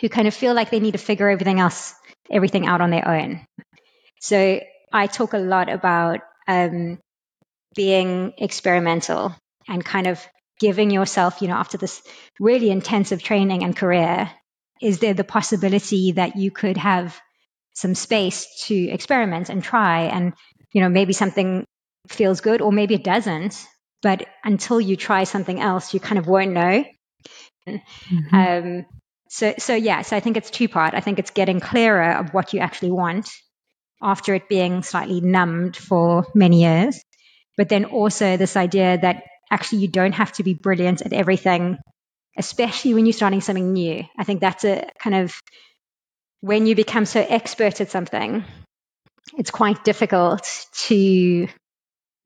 who 0.00 0.08
kind 0.08 0.28
of 0.28 0.34
feel 0.34 0.54
like 0.54 0.70
they 0.70 0.80
need 0.80 0.92
to 0.92 0.98
figure 0.98 1.28
everything 1.28 1.58
else 1.58 1.94
everything 2.30 2.66
out 2.66 2.80
on 2.80 2.90
their 2.90 3.06
own. 3.06 3.46
So 4.20 4.60
I 4.92 5.06
talk 5.06 5.34
a 5.34 5.38
lot 5.38 5.68
about 5.68 6.20
um, 6.48 6.98
being 7.74 8.32
experimental 8.38 9.34
and 9.68 9.84
kind 9.84 10.06
of 10.06 10.24
giving 10.60 10.90
yourself, 10.90 11.42
you 11.42 11.48
know, 11.48 11.54
after 11.54 11.76
this 11.76 12.02
really 12.40 12.70
intensive 12.70 13.22
training 13.22 13.64
and 13.64 13.76
career, 13.76 14.30
is 14.80 15.00
there 15.00 15.14
the 15.14 15.24
possibility 15.24 16.12
that 16.12 16.36
you 16.36 16.50
could 16.50 16.76
have 16.76 17.18
some 17.74 17.94
space 17.94 18.64
to 18.66 18.74
experiment 18.74 19.48
and 19.48 19.62
try 19.62 20.02
and, 20.04 20.32
you 20.72 20.80
know, 20.80 20.88
maybe 20.88 21.12
something 21.12 21.66
feels 22.08 22.40
good 22.40 22.60
or 22.60 22.72
maybe 22.72 22.94
it 22.94 23.04
doesn't. 23.04 23.66
But 24.02 24.26
until 24.44 24.80
you 24.80 24.96
try 24.96 25.24
something 25.24 25.60
else, 25.60 25.94
you 25.94 26.00
kind 26.00 26.18
of 26.18 26.26
won't 26.26 26.52
know. 26.52 26.84
Mm-hmm. 27.66 28.34
Um, 28.34 28.86
so, 29.30 29.54
so 29.58 29.74
yeah, 29.74 30.02
so 30.02 30.16
I 30.16 30.20
think 30.20 30.36
it's 30.36 30.50
two 30.50 30.68
part. 30.68 30.94
I 30.94 31.00
think 31.00 31.18
it's 31.18 31.30
getting 31.30 31.60
clearer 31.60 32.12
of 32.12 32.34
what 32.34 32.52
you 32.52 32.60
actually 32.60 32.90
want 32.90 33.30
after 34.02 34.34
it 34.34 34.48
being 34.48 34.82
slightly 34.82 35.20
numbed 35.20 35.76
for 35.76 36.26
many 36.34 36.62
years. 36.62 37.00
But 37.56 37.68
then 37.68 37.86
also 37.86 38.36
this 38.36 38.56
idea 38.56 38.98
that 38.98 39.22
actually 39.50 39.78
you 39.78 39.88
don't 39.88 40.12
have 40.12 40.32
to 40.32 40.42
be 40.42 40.54
brilliant 40.54 41.02
at 41.02 41.12
everything, 41.12 41.78
especially 42.36 42.94
when 42.94 43.06
you're 43.06 43.12
starting 43.12 43.40
something 43.40 43.72
new. 43.72 44.04
I 44.18 44.24
think 44.24 44.40
that's 44.40 44.64
a 44.64 44.88
kind 44.98 45.16
of 45.16 45.34
when 46.40 46.66
you 46.66 46.74
become 46.74 47.06
so 47.06 47.24
expert 47.26 47.80
at 47.80 47.90
something, 47.90 48.44
it's 49.38 49.50
quite 49.50 49.84
difficult 49.84 50.46
to 50.88 51.48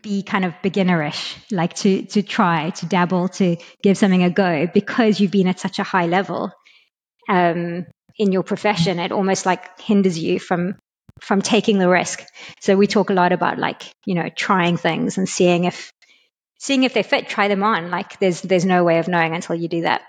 be 0.02 0.22
kind 0.22 0.44
of 0.44 0.52
beginnerish, 0.62 1.36
like 1.50 1.74
to 1.74 2.02
to 2.02 2.22
try 2.22 2.70
to 2.70 2.86
dabble, 2.86 3.28
to 3.28 3.56
give 3.82 3.98
something 3.98 4.22
a 4.22 4.30
go 4.30 4.66
because 4.72 5.20
you've 5.20 5.30
been 5.30 5.48
at 5.48 5.60
such 5.60 5.78
a 5.78 5.82
high 5.82 6.06
level 6.06 6.52
um, 7.28 7.86
in 8.16 8.32
your 8.32 8.42
profession. 8.42 8.98
It 8.98 9.12
almost 9.12 9.46
like 9.46 9.80
hinders 9.80 10.18
you 10.18 10.38
from 10.38 10.76
from 11.20 11.42
taking 11.42 11.78
the 11.78 11.88
risk. 11.88 12.24
So 12.60 12.76
we 12.76 12.86
talk 12.86 13.10
a 13.10 13.14
lot 13.14 13.32
about 13.32 13.58
like 13.58 13.82
you 14.06 14.14
know 14.14 14.28
trying 14.34 14.76
things 14.76 15.18
and 15.18 15.28
seeing 15.28 15.64
if 15.64 15.90
seeing 16.58 16.84
if 16.84 16.94
they 16.94 17.02
fit. 17.02 17.28
Try 17.28 17.48
them 17.48 17.62
on. 17.62 17.90
Like 17.90 18.18
there's 18.20 18.40
there's 18.42 18.64
no 18.64 18.84
way 18.84 18.98
of 18.98 19.08
knowing 19.08 19.34
until 19.34 19.56
you 19.56 19.68
do 19.68 19.82
that. 19.82 20.02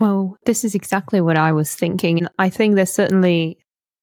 Well, 0.00 0.36
this 0.44 0.64
is 0.64 0.74
exactly 0.74 1.20
what 1.20 1.36
I 1.36 1.52
was 1.52 1.74
thinking. 1.74 2.26
I 2.38 2.50
think 2.50 2.74
there's 2.74 2.92
certainly 2.92 3.58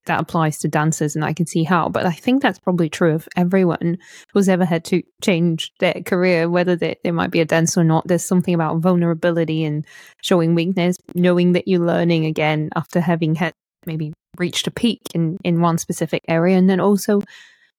that 0.05 0.19
applies 0.19 0.57
to 0.59 0.67
dancers 0.67 1.15
and 1.15 1.23
I 1.23 1.33
can 1.33 1.45
see 1.45 1.63
how, 1.63 1.89
but 1.89 2.05
I 2.05 2.11
think 2.11 2.41
that's 2.41 2.59
probably 2.59 2.89
true 2.89 3.13
of 3.13 3.27
everyone 3.35 3.97
who's 4.33 4.49
ever 4.49 4.65
had 4.65 4.83
to 4.85 5.03
change 5.21 5.71
their 5.79 6.01
career, 6.05 6.49
whether 6.49 6.75
they, 6.75 6.97
they 7.03 7.11
might 7.11 7.31
be 7.31 7.39
a 7.39 7.45
dancer 7.45 7.81
or 7.81 7.83
not. 7.83 8.07
There's 8.07 8.25
something 8.25 8.53
about 8.53 8.79
vulnerability 8.79 9.63
and 9.63 9.85
showing 10.21 10.55
weakness, 10.55 10.97
knowing 11.13 11.53
that 11.53 11.67
you're 11.67 11.85
learning 11.85 12.25
again 12.25 12.69
after 12.75 12.99
having 12.99 13.35
had 13.35 13.53
maybe 13.85 14.13
reached 14.37 14.67
a 14.67 14.71
peak 14.71 15.01
in, 15.13 15.37
in 15.43 15.61
one 15.61 15.77
specific 15.77 16.23
area 16.27 16.57
and 16.57 16.69
then 16.69 16.79
also 16.79 17.21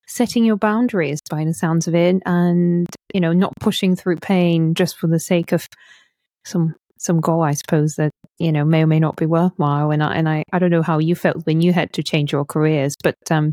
setting 0.06 0.44
your 0.44 0.56
boundaries 0.56 1.20
by 1.30 1.44
the 1.44 1.54
sounds 1.54 1.88
of 1.88 1.94
it 1.94 2.22
and, 2.26 2.86
you 3.14 3.20
know, 3.20 3.32
not 3.32 3.52
pushing 3.60 3.96
through 3.96 4.16
pain 4.16 4.74
just 4.74 4.96
for 4.98 5.06
the 5.06 5.20
sake 5.20 5.52
of 5.52 5.66
some 6.44 6.74
some 7.02 7.20
goal, 7.20 7.42
I 7.42 7.52
suppose, 7.52 7.94
that, 7.96 8.10
you 8.38 8.52
know, 8.52 8.64
may 8.64 8.82
or 8.82 8.86
may 8.86 9.00
not 9.00 9.16
be 9.16 9.26
worthwhile. 9.26 9.90
And 9.90 10.02
I, 10.02 10.14
and 10.14 10.28
I, 10.28 10.44
I 10.52 10.58
don't 10.58 10.70
know 10.70 10.82
how 10.82 10.98
you 10.98 11.14
felt 11.14 11.46
when 11.46 11.60
you 11.60 11.72
had 11.72 11.92
to 11.94 12.02
change 12.02 12.32
your 12.32 12.44
careers, 12.44 12.94
but 13.02 13.16
um, 13.30 13.52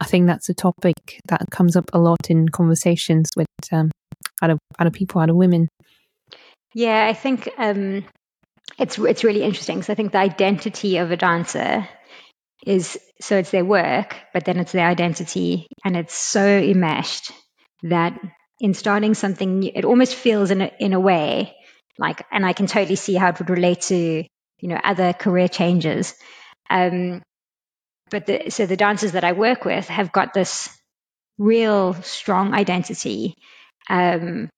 I 0.00 0.06
think 0.06 0.26
that's 0.26 0.48
a 0.48 0.54
topic 0.54 1.20
that 1.26 1.44
comes 1.50 1.76
up 1.76 1.90
a 1.92 1.98
lot 1.98 2.28
in 2.28 2.48
conversations 2.48 3.30
with 3.36 3.46
um, 3.72 3.90
other, 4.42 4.58
other 4.78 4.90
people, 4.90 5.20
other 5.20 5.34
women. 5.34 5.68
Yeah, 6.74 7.06
I 7.06 7.14
think 7.14 7.48
um, 7.58 8.04
it's, 8.78 8.98
it's 8.98 9.24
really 9.24 9.42
interesting 9.42 9.76
because 9.76 9.90
I 9.90 9.94
think 9.94 10.12
the 10.12 10.18
identity 10.18 10.98
of 10.98 11.10
a 11.10 11.16
dancer 11.16 11.88
is 12.66 12.98
so 13.20 13.38
it's 13.38 13.50
their 13.50 13.64
work, 13.64 14.16
but 14.32 14.44
then 14.44 14.58
it's 14.58 14.72
their 14.72 14.86
identity 14.86 15.66
and 15.84 15.96
it's 15.96 16.14
so 16.14 16.44
enmeshed 16.44 17.32
that 17.84 18.18
in 18.60 18.74
starting 18.74 19.14
something 19.14 19.62
it 19.62 19.84
almost 19.84 20.14
feels 20.14 20.50
in 20.50 20.62
a, 20.62 20.70
in 20.80 20.92
a 20.92 21.00
way 21.00 21.54
like, 21.98 22.24
and 22.30 22.46
I 22.46 22.52
can 22.52 22.66
totally 22.66 22.96
see 22.96 23.14
how 23.14 23.28
it 23.28 23.38
would 23.38 23.50
relate 23.50 23.82
to, 23.82 23.96
you 23.96 24.68
know, 24.68 24.80
other 24.82 25.12
career 25.12 25.48
changes. 25.48 26.14
Um, 26.70 27.22
but 28.10 28.26
the, 28.26 28.50
so 28.50 28.66
the 28.66 28.76
dancers 28.76 29.12
that 29.12 29.24
I 29.24 29.32
work 29.32 29.64
with 29.64 29.88
have 29.88 30.12
got 30.12 30.32
this 30.32 30.70
real 31.38 31.94
strong 31.94 32.54
identity 32.54 33.34
um, 33.88 34.48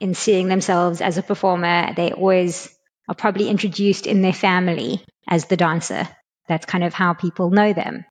in 0.00 0.14
seeing 0.14 0.48
themselves 0.48 1.00
as 1.00 1.18
a 1.18 1.22
performer. 1.22 1.92
They 1.94 2.12
always 2.12 2.68
are 3.08 3.14
probably 3.14 3.48
introduced 3.48 4.06
in 4.06 4.22
their 4.22 4.32
family 4.32 5.04
as 5.28 5.46
the 5.46 5.56
dancer. 5.56 6.08
That's 6.48 6.66
kind 6.66 6.84
of 6.84 6.94
how 6.94 7.14
people 7.14 7.50
know 7.50 7.72
them. 7.72 8.04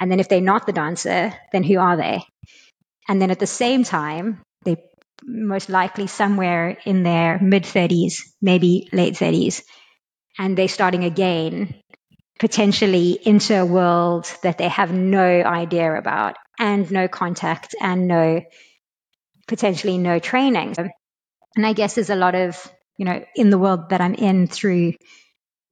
And 0.00 0.10
then 0.10 0.20
if 0.20 0.28
they're 0.28 0.40
not 0.40 0.66
the 0.66 0.72
dancer, 0.72 1.32
then 1.52 1.62
who 1.62 1.78
are 1.78 1.96
they? 1.96 2.22
And 3.08 3.20
then 3.20 3.30
at 3.30 3.38
the 3.38 3.46
same 3.46 3.84
time, 3.84 4.42
they 4.64 4.76
most 5.26 5.68
likely 5.68 6.06
somewhere 6.06 6.78
in 6.84 7.02
their 7.02 7.38
mid 7.40 7.64
30s, 7.64 8.20
maybe 8.40 8.88
late 8.92 9.14
30s, 9.14 9.62
and 10.38 10.56
they're 10.56 10.68
starting 10.68 11.04
again, 11.04 11.74
potentially 12.38 13.18
into 13.22 13.58
a 13.58 13.66
world 13.66 14.30
that 14.42 14.58
they 14.58 14.68
have 14.68 14.92
no 14.92 15.42
idea 15.42 15.94
about 15.96 16.36
and 16.58 16.90
no 16.90 17.08
contact 17.08 17.74
and 17.80 18.08
no 18.08 18.42
potentially 19.46 19.98
no 19.98 20.18
training. 20.18 20.74
And 21.56 21.66
I 21.66 21.72
guess 21.72 21.94
there's 21.94 22.10
a 22.10 22.16
lot 22.16 22.34
of, 22.34 22.58
you 22.96 23.04
know, 23.04 23.24
in 23.34 23.50
the 23.50 23.58
world 23.58 23.90
that 23.90 24.00
I'm 24.00 24.14
in 24.14 24.48
through 24.48 24.94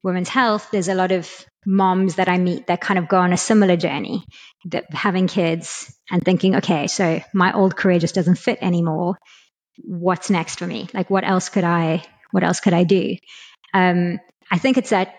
women's 0.02 0.28
health, 0.28 0.68
there's 0.70 0.88
a 0.88 0.94
lot 0.94 1.12
of 1.12 1.28
moms 1.64 2.16
that 2.16 2.28
I 2.28 2.38
meet 2.38 2.66
that 2.66 2.80
kind 2.80 2.98
of 2.98 3.08
go 3.08 3.18
on 3.18 3.32
a 3.32 3.36
similar 3.36 3.76
journey, 3.76 4.24
that 4.66 4.92
having 4.92 5.28
kids 5.28 5.92
and 6.10 6.24
thinking, 6.24 6.56
okay, 6.56 6.86
so 6.86 7.20
my 7.32 7.52
old 7.52 7.76
career 7.76 7.98
just 7.98 8.14
doesn't 8.14 8.38
fit 8.38 8.58
anymore 8.62 9.16
what's 9.78 10.30
next 10.30 10.58
for 10.58 10.66
me? 10.66 10.88
Like, 10.92 11.10
what 11.10 11.24
else 11.24 11.48
could 11.48 11.64
I, 11.64 12.04
what 12.30 12.44
else 12.44 12.60
could 12.60 12.74
I 12.74 12.84
do? 12.84 13.16
Um, 13.74 14.18
I 14.50 14.58
think 14.58 14.78
it's 14.78 14.90
that, 14.90 15.14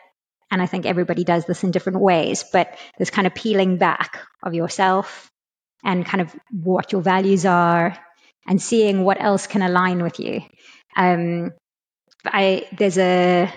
and 0.52 0.62
I 0.62 0.66
think 0.68 0.86
everybody 0.86 1.24
does 1.24 1.46
this 1.46 1.64
in 1.64 1.72
different 1.72 2.00
ways, 2.00 2.46
but 2.52 2.78
this 3.00 3.10
kind 3.10 3.26
of 3.26 3.34
peeling 3.34 3.78
back 3.78 4.22
of 4.44 4.54
yourself 4.54 5.30
and 5.84 6.06
kind 6.06 6.22
of 6.22 6.34
what 6.52 6.92
your 6.92 7.02
values 7.02 7.46
are 7.46 7.98
and 8.48 8.62
seeing 8.62 9.04
what 9.04 9.22
else 9.22 9.48
can 9.48 9.62
align 9.62 10.04
with 10.04 10.20
you. 10.20 10.42
Um, 10.96 11.52
I, 12.26 12.68
there's 12.78 12.98
a, 12.98 13.52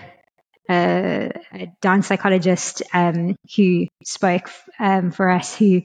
a, 0.69 1.31
a 1.53 1.67
dance 1.81 2.07
psychologist 2.07 2.83
um, 2.93 3.35
who 3.55 3.87
spoke 4.03 4.49
um, 4.79 5.11
for 5.11 5.29
us 5.29 5.55
who 5.55 5.83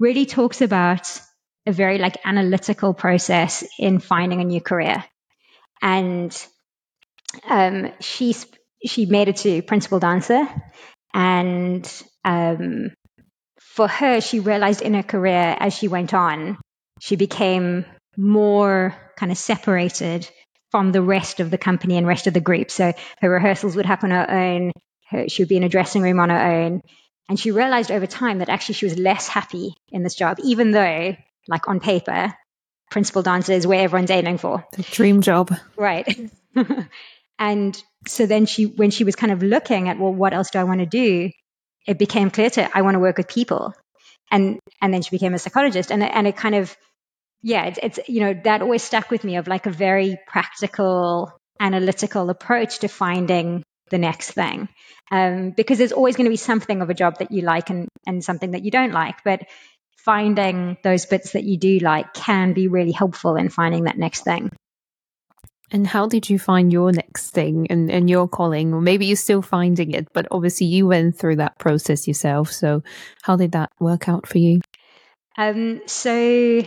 really 0.00 0.26
talks 0.26 0.62
about 0.62 1.20
a 1.66 1.72
very 1.72 1.98
like 1.98 2.18
analytical 2.24 2.94
process 2.94 3.64
in 3.78 3.98
finding 3.98 4.40
a 4.40 4.44
new 4.44 4.60
career. 4.60 5.04
And 5.82 6.36
um, 7.48 7.92
she 8.00 8.34
she 8.86 9.06
made 9.06 9.28
it 9.28 9.36
to 9.36 9.62
principal 9.62 9.98
dancer, 9.98 10.46
and 11.12 11.90
um, 12.24 12.90
for 13.58 13.88
her, 13.88 14.20
she 14.20 14.40
realized 14.40 14.82
in 14.82 14.94
her 14.94 15.02
career 15.02 15.56
as 15.58 15.74
she 15.74 15.88
went 15.88 16.14
on, 16.14 16.58
she 17.00 17.16
became 17.16 17.84
more 18.16 18.94
kind 19.16 19.32
of 19.32 19.38
separated 19.38 20.28
from 20.70 20.92
the 20.92 21.02
rest 21.02 21.40
of 21.40 21.50
the 21.50 21.58
company 21.58 21.96
and 21.96 22.06
rest 22.06 22.26
of 22.26 22.34
the 22.34 22.40
group. 22.40 22.70
So 22.70 22.92
her 23.20 23.30
rehearsals 23.30 23.76
would 23.76 23.86
happen 23.86 24.12
on 24.12 24.28
her 24.28 24.34
own. 24.34 24.72
Her, 25.08 25.28
she 25.28 25.42
would 25.42 25.48
be 25.48 25.56
in 25.56 25.64
a 25.64 25.68
dressing 25.68 26.02
room 26.02 26.20
on 26.20 26.30
her 26.30 26.38
own. 26.38 26.82
And 27.28 27.38
she 27.38 27.50
realized 27.50 27.90
over 27.90 28.06
time 28.06 28.38
that 28.38 28.48
actually 28.48 28.74
she 28.74 28.86
was 28.86 28.98
less 28.98 29.26
happy 29.26 29.74
in 29.90 30.02
this 30.02 30.14
job, 30.14 30.38
even 30.42 30.70
though 30.70 31.16
like 31.48 31.68
on 31.68 31.80
paper, 31.80 32.34
principal 32.90 33.22
dancer 33.22 33.52
is 33.52 33.66
where 33.66 33.80
everyone's 33.80 34.10
aiming 34.10 34.38
for. 34.38 34.64
Dream 34.90 35.20
job. 35.20 35.54
Right. 35.76 36.30
and 37.38 37.82
so 38.06 38.26
then 38.26 38.46
she, 38.46 38.66
when 38.66 38.90
she 38.90 39.04
was 39.04 39.16
kind 39.16 39.32
of 39.32 39.42
looking 39.42 39.88
at, 39.88 39.98
well, 39.98 40.12
what 40.12 40.32
else 40.32 40.50
do 40.50 40.58
I 40.58 40.64
want 40.64 40.80
to 40.80 40.86
do? 40.86 41.30
It 41.86 41.98
became 41.98 42.30
clear 42.30 42.50
to 42.50 42.64
her, 42.64 42.70
I 42.74 42.82
want 42.82 42.94
to 42.94 43.00
work 43.00 43.18
with 43.18 43.28
people. 43.28 43.74
And, 44.30 44.58
and 44.80 44.92
then 44.92 45.02
she 45.02 45.10
became 45.10 45.34
a 45.34 45.38
psychologist 45.38 45.90
and, 45.90 46.02
and 46.02 46.26
it 46.26 46.36
kind 46.36 46.54
of, 46.54 46.74
yeah, 47.42 47.66
it's, 47.66 47.78
it's, 47.82 48.08
you 48.08 48.20
know, 48.20 48.40
that 48.44 48.62
always 48.62 48.82
stuck 48.82 49.10
with 49.10 49.22
me 49.22 49.36
of 49.36 49.46
like 49.46 49.66
a 49.66 49.70
very 49.70 50.16
practical, 50.26 51.32
analytical 51.60 52.30
approach 52.30 52.78
to 52.80 52.88
finding 52.88 53.62
the 53.90 53.98
next 53.98 54.30
thing. 54.30 54.68
Um, 55.10 55.50
because 55.50 55.76
there's 55.78 55.92
always 55.92 56.16
going 56.16 56.24
to 56.24 56.30
be 56.30 56.36
something 56.36 56.80
of 56.80 56.88
a 56.88 56.94
job 56.94 57.18
that 57.18 57.30
you 57.30 57.42
like 57.42 57.68
and, 57.68 57.88
and 58.06 58.24
something 58.24 58.52
that 58.52 58.64
you 58.64 58.70
don't 58.70 58.92
like. 58.92 59.16
But 59.24 59.42
finding 60.04 60.76
those 60.82 61.06
bits 61.06 61.32
that 61.32 61.44
you 61.44 61.56
do 61.56 61.78
like 61.78 62.12
can 62.12 62.52
be 62.52 62.68
really 62.68 62.92
helpful 62.92 63.36
in 63.36 63.48
finding 63.48 63.84
that 63.84 63.98
next 63.98 64.22
thing. 64.22 64.50
And 65.70 65.86
how 65.86 66.06
did 66.06 66.28
you 66.28 66.38
find 66.38 66.72
your 66.72 66.92
next 66.92 67.30
thing 67.30 67.66
and, 67.70 67.90
and 67.90 68.08
your 68.08 68.28
calling? 68.28 68.74
Or 68.74 68.80
maybe 68.80 69.06
you're 69.06 69.16
still 69.16 69.42
finding 69.42 69.92
it, 69.92 70.12
but 70.12 70.28
obviously 70.30 70.66
you 70.66 70.86
went 70.86 71.18
through 71.18 71.36
that 71.36 71.58
process 71.58 72.06
yourself. 72.06 72.52
So 72.52 72.82
how 73.22 73.36
did 73.36 73.52
that 73.52 73.72
work 73.80 74.08
out 74.08 74.26
for 74.26 74.38
you? 74.38 74.60
Um, 75.36 75.80
so 75.86 76.62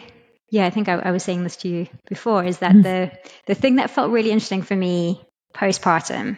yeah, 0.50 0.66
I 0.66 0.70
think 0.70 0.90
I, 0.90 0.96
I, 0.96 1.12
was 1.12 1.24
saying 1.24 1.44
this 1.44 1.58
to 1.58 1.70
you 1.70 1.88
before, 2.08 2.44
is 2.44 2.60
that 2.60 2.74
mm. 2.74 2.84
the 2.84 3.12
the 3.46 3.56
thing 3.56 3.78
that 3.78 3.92
felt 3.92 4.12
really 4.12 4.32
interesting 4.32 4.62
for 4.62 4.76
me 4.76 5.22
postpartum 5.54 6.38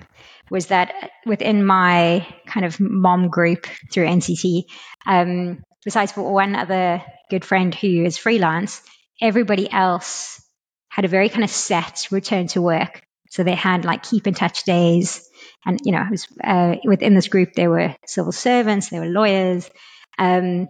was 0.49 0.67
that 0.67 1.11
within 1.25 1.65
my 1.65 2.27
kind 2.45 2.65
of 2.65 2.79
mom 2.79 3.29
group 3.29 3.67
through 3.91 4.05
NCT, 4.05 4.63
um, 5.05 5.63
besides 5.85 6.11
for 6.11 6.31
one 6.31 6.55
other 6.55 7.03
good 7.29 7.45
friend 7.45 7.73
who 7.73 8.03
is 8.03 8.17
freelance, 8.17 8.81
everybody 9.21 9.71
else 9.71 10.41
had 10.89 11.05
a 11.05 11.09
very 11.09 11.29
kind 11.29 11.43
of 11.43 11.49
set 11.49 12.07
return 12.11 12.47
to 12.47 12.61
work. 12.61 13.01
So 13.29 13.43
they 13.43 13.55
had 13.55 13.85
like 13.85 14.03
keep 14.03 14.27
in 14.27 14.33
touch 14.33 14.63
days. 14.63 15.25
And, 15.65 15.79
you 15.83 15.91
know, 15.91 16.03
was, 16.09 16.27
uh, 16.43 16.75
within 16.83 17.15
this 17.15 17.27
group, 17.27 17.53
there 17.53 17.69
were 17.69 17.95
civil 18.05 18.31
servants, 18.31 18.89
there 18.89 19.01
were 19.01 19.07
lawyers. 19.07 19.69
Um, 20.17 20.67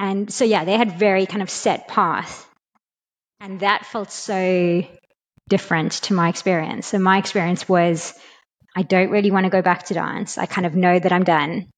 and 0.00 0.32
so, 0.32 0.44
yeah, 0.44 0.64
they 0.64 0.76
had 0.76 0.98
very 0.98 1.26
kind 1.26 1.42
of 1.42 1.50
set 1.50 1.88
path. 1.88 2.48
And 3.40 3.60
that 3.60 3.86
felt 3.86 4.10
so 4.10 4.84
different 5.48 5.92
to 5.92 6.14
my 6.14 6.28
experience. 6.28 6.86
So 6.86 6.98
my 6.98 7.18
experience 7.18 7.68
was 7.68 8.14
I 8.74 8.82
don't 8.82 9.10
really 9.10 9.30
want 9.30 9.44
to 9.44 9.50
go 9.50 9.62
back 9.62 9.84
to 9.84 9.94
dance. 9.94 10.38
I 10.38 10.46
kind 10.46 10.66
of 10.66 10.74
know 10.74 10.98
that 10.98 11.12
I'm 11.12 11.24
done. 11.24 11.68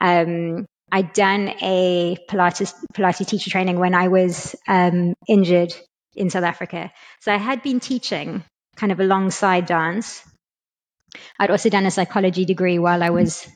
Um, 0.00 0.66
I'd 0.94 1.14
done 1.14 1.48
a 1.62 2.18
Pilates, 2.28 2.74
Pilates 2.92 3.26
teacher 3.26 3.48
training 3.48 3.78
when 3.78 3.94
I 3.94 4.08
was 4.08 4.54
um, 4.68 5.14
injured 5.26 5.74
in 6.14 6.28
South 6.28 6.44
Africa. 6.44 6.92
So 7.20 7.32
I 7.32 7.38
had 7.38 7.62
been 7.62 7.80
teaching 7.80 8.44
kind 8.76 8.92
of 8.92 9.00
alongside 9.00 9.64
dance. 9.64 10.22
I'd 11.38 11.50
also 11.50 11.70
done 11.70 11.86
a 11.86 11.90
psychology 11.90 12.44
degree 12.44 12.78
while 12.78 13.02
I 13.02 13.08
was 13.08 13.48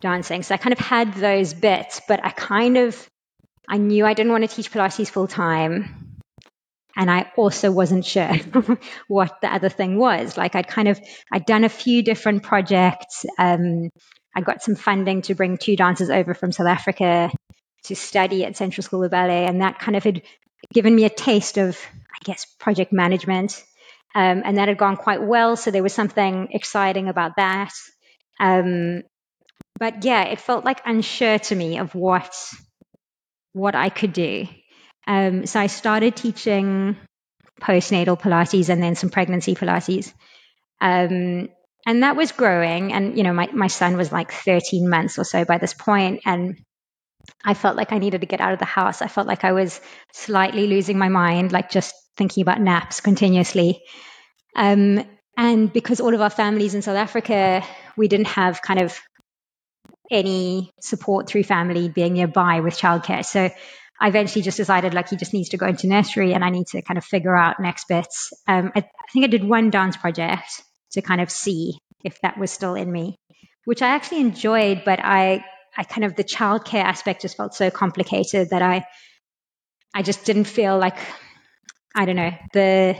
dancing. 0.00 0.42
So 0.42 0.54
I 0.54 0.58
kind 0.58 0.72
of 0.72 0.78
had 0.78 1.12
those 1.12 1.52
bits, 1.52 2.00
but 2.08 2.24
I 2.24 2.30
kind 2.30 2.78
of, 2.78 3.06
I 3.68 3.76
knew 3.76 4.06
I 4.06 4.14
didn't 4.14 4.32
want 4.32 4.48
to 4.48 4.56
teach 4.56 4.72
Pilates 4.72 5.10
full 5.10 5.26
time. 5.26 6.18
And 6.96 7.10
I 7.10 7.30
also 7.36 7.70
wasn't 7.70 8.06
sure 8.06 8.30
what 9.08 9.40
the 9.42 9.52
other 9.52 9.68
thing 9.68 9.98
was. 9.98 10.38
Like 10.38 10.54
I'd 10.54 10.68
kind 10.68 10.88
of, 10.88 10.98
I'd 11.30 11.44
done 11.44 11.64
a 11.64 11.68
few 11.68 12.02
different 12.02 12.42
projects. 12.42 13.26
Um, 13.38 13.90
I 14.34 14.40
got 14.40 14.62
some 14.62 14.74
funding 14.74 15.22
to 15.22 15.34
bring 15.34 15.58
two 15.58 15.76
dancers 15.76 16.10
over 16.10 16.34
from 16.34 16.52
South 16.52 16.66
Africa 16.66 17.30
to 17.84 17.96
study 17.96 18.44
at 18.44 18.56
Central 18.56 18.82
School 18.82 19.04
of 19.04 19.10
Ballet. 19.10 19.46
And 19.46 19.60
that 19.60 19.78
kind 19.78 19.96
of 19.96 20.04
had 20.04 20.22
given 20.72 20.94
me 20.94 21.04
a 21.04 21.10
taste 21.10 21.58
of, 21.58 21.78
I 22.10 22.18
guess, 22.24 22.46
project 22.58 22.92
management. 22.92 23.62
Um, 24.14 24.42
and 24.44 24.58
that 24.58 24.68
had 24.68 24.78
gone 24.78 24.96
quite 24.96 25.22
well. 25.22 25.56
So 25.56 25.70
there 25.70 25.82
was 25.82 25.92
something 25.92 26.48
exciting 26.52 27.08
about 27.08 27.36
that. 27.36 27.72
Um, 28.38 29.02
but 29.78 30.04
yeah, 30.04 30.24
it 30.24 30.40
felt 30.40 30.64
like 30.64 30.80
unsure 30.84 31.38
to 31.38 31.54
me 31.54 31.78
of 31.78 31.94
what 31.94 32.34
what 33.52 33.74
I 33.74 33.88
could 33.88 34.12
do. 34.12 34.46
Um, 35.06 35.46
so 35.46 35.60
I 35.60 35.66
started 35.66 36.16
teaching 36.16 36.96
postnatal 37.60 38.20
Pilates 38.20 38.68
and 38.68 38.82
then 38.82 38.94
some 38.94 39.10
pregnancy 39.10 39.54
Pilates. 39.54 40.12
Um, 40.80 41.48
and 41.86 42.02
that 42.02 42.16
was 42.16 42.32
growing. 42.32 42.92
And, 42.92 43.16
you 43.16 43.24
know, 43.24 43.32
my, 43.32 43.48
my 43.52 43.66
son 43.66 43.96
was 43.96 44.12
like 44.12 44.32
13 44.32 44.88
months 44.88 45.18
or 45.18 45.24
so 45.24 45.44
by 45.44 45.58
this 45.58 45.74
point, 45.74 46.20
And 46.24 46.56
I 47.44 47.54
felt 47.54 47.76
like 47.76 47.92
I 47.92 47.98
needed 47.98 48.20
to 48.20 48.26
get 48.26 48.40
out 48.40 48.52
of 48.52 48.58
the 48.58 48.64
house. 48.64 49.02
I 49.02 49.08
felt 49.08 49.26
like 49.26 49.44
I 49.44 49.52
was 49.52 49.80
slightly 50.12 50.66
losing 50.66 50.98
my 50.98 51.08
mind, 51.08 51.52
like 51.52 51.70
just 51.70 51.94
thinking 52.16 52.42
about 52.42 52.60
naps 52.60 53.00
continuously. 53.00 53.82
Um, 54.54 55.04
and 55.36 55.72
because 55.72 56.00
all 56.00 56.14
of 56.14 56.20
our 56.20 56.30
families 56.30 56.74
in 56.74 56.82
South 56.82 56.96
Africa, 56.96 57.64
we 57.96 58.06
didn't 58.06 58.28
have 58.28 58.62
kind 58.62 58.80
of 58.80 58.98
any 60.10 60.70
support 60.80 61.26
through 61.28 61.44
family 61.44 61.88
being 61.88 62.12
nearby 62.12 62.60
with 62.60 62.76
childcare. 62.76 63.24
So 63.24 63.50
I 64.00 64.08
eventually 64.08 64.42
just 64.42 64.56
decided 64.58 64.94
like 64.94 65.08
he 65.08 65.16
just 65.16 65.32
needs 65.32 65.50
to 65.50 65.56
go 65.56 65.66
into 65.66 65.86
nursery 65.86 66.34
and 66.34 66.44
I 66.44 66.50
need 66.50 66.66
to 66.68 66.82
kind 66.82 66.98
of 66.98 67.04
figure 67.04 67.34
out 67.34 67.60
next 67.60 67.88
bits. 67.88 68.32
Um, 68.46 68.72
I, 68.74 68.80
I 68.80 69.12
think 69.12 69.24
I 69.24 69.28
did 69.28 69.42
one 69.42 69.70
dance 69.70 69.96
project 69.96 70.62
to 70.92 71.02
kind 71.02 71.20
of 71.20 71.30
see 71.30 71.78
if 72.04 72.20
that 72.20 72.38
was 72.38 72.50
still 72.50 72.74
in 72.74 72.90
me, 72.90 73.16
which 73.64 73.82
I 73.82 73.88
actually 73.88 74.20
enjoyed, 74.20 74.82
but 74.84 75.00
I, 75.02 75.44
I 75.76 75.84
kind 75.84 76.04
of 76.04 76.16
the 76.16 76.24
childcare 76.24 76.82
aspect 76.82 77.22
just 77.22 77.36
felt 77.36 77.54
so 77.54 77.70
complicated 77.70 78.50
that 78.50 78.62
I, 78.62 78.84
I 79.94 80.02
just 80.02 80.24
didn't 80.24 80.44
feel 80.44 80.78
like, 80.78 80.96
I 81.94 82.04
don't 82.04 82.16
know, 82.16 82.32
the 82.52 82.96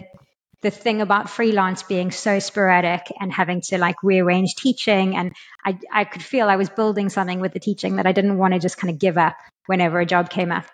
the 0.62 0.70
thing 0.70 1.00
about 1.00 1.28
freelance 1.28 1.82
being 1.82 2.12
so 2.12 2.38
sporadic 2.38 3.12
and 3.20 3.32
having 3.32 3.60
to 3.60 3.78
like 3.78 3.96
rearrange 4.02 4.54
teaching 4.54 5.16
and 5.16 5.32
I, 5.64 5.78
I 5.92 6.04
could 6.04 6.22
feel 6.22 6.48
I 6.48 6.54
was 6.54 6.70
building 6.70 7.08
something 7.08 7.40
with 7.40 7.52
the 7.52 7.58
teaching 7.58 7.96
that 7.96 8.06
I 8.06 8.12
didn't 8.12 8.38
want 8.38 8.54
to 8.54 8.60
just 8.60 8.78
kind 8.78 8.92
of 8.92 9.00
give 9.00 9.18
up 9.18 9.36
whenever 9.66 9.98
a 9.98 10.06
job 10.06 10.30
came 10.30 10.52
up. 10.52 10.64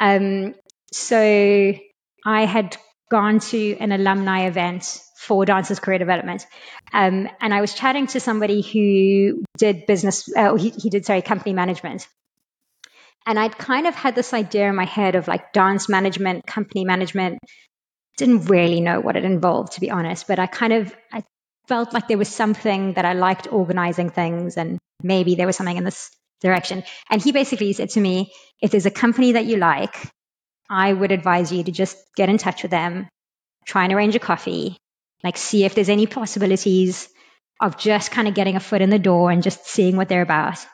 Um, 0.00 0.54
so 0.90 1.74
I 2.24 2.44
had 2.46 2.78
gone 3.10 3.40
to 3.40 3.76
an 3.76 3.92
alumni 3.92 4.46
event 4.46 5.00
for 5.16 5.44
Dancers 5.44 5.80
Career 5.80 5.98
Development. 5.98 6.46
Um, 6.92 7.28
and 7.40 7.54
I 7.54 7.60
was 7.60 7.74
chatting 7.74 8.06
to 8.08 8.20
somebody 8.20 8.60
who 8.60 9.42
did 9.58 9.86
business, 9.86 10.28
uh, 10.36 10.54
he, 10.54 10.70
he 10.70 10.90
did, 10.90 11.06
sorry, 11.06 11.22
company 11.22 11.54
management. 11.54 12.06
And 13.26 13.38
I'd 13.38 13.58
kind 13.58 13.86
of 13.86 13.94
had 13.94 14.14
this 14.14 14.32
idea 14.32 14.68
in 14.68 14.76
my 14.76 14.84
head 14.84 15.16
of 15.16 15.26
like 15.26 15.52
dance 15.52 15.88
management, 15.88 16.46
company 16.46 16.84
management, 16.84 17.38
didn't 18.16 18.44
really 18.44 18.80
know 18.80 19.00
what 19.00 19.16
it 19.16 19.24
involved, 19.24 19.72
to 19.72 19.80
be 19.80 19.90
honest. 19.90 20.28
But 20.28 20.38
I 20.38 20.46
kind 20.46 20.72
of 20.72 20.94
I 21.12 21.24
felt 21.66 21.92
like 21.92 22.06
there 22.08 22.18
was 22.18 22.28
something 22.28 22.92
that 22.92 23.04
I 23.04 23.14
liked 23.14 23.52
organizing 23.52 24.10
things, 24.10 24.56
and 24.56 24.78
maybe 25.02 25.34
there 25.34 25.46
was 25.46 25.56
something 25.56 25.76
in 25.76 25.84
this 25.84 26.10
direction. 26.40 26.84
And 27.10 27.20
he 27.20 27.32
basically 27.32 27.72
said 27.72 27.90
to 27.90 28.00
me, 28.00 28.32
if 28.62 28.70
there's 28.70 28.86
a 28.86 28.90
company 28.90 29.32
that 29.32 29.46
you 29.46 29.56
like, 29.56 29.94
I 30.70 30.92
would 30.92 31.10
advise 31.10 31.52
you 31.52 31.64
to 31.64 31.72
just 31.72 31.96
get 32.16 32.28
in 32.28 32.38
touch 32.38 32.62
with 32.62 32.70
them, 32.70 33.08
try 33.66 33.84
and 33.84 33.92
arrange 33.92 34.14
a 34.14 34.20
coffee, 34.20 34.76
like 35.26 35.36
see 35.36 35.64
if 35.64 35.74
there's 35.74 35.88
any 35.88 36.06
possibilities 36.06 37.08
of 37.60 37.76
just 37.76 38.12
kind 38.12 38.28
of 38.28 38.34
getting 38.34 38.54
a 38.54 38.60
foot 38.60 38.80
in 38.80 38.90
the 38.90 38.98
door 38.98 39.32
and 39.32 39.42
just 39.42 39.66
seeing 39.66 39.96
what 39.96 40.08
they're 40.08 40.22
about. 40.22 40.64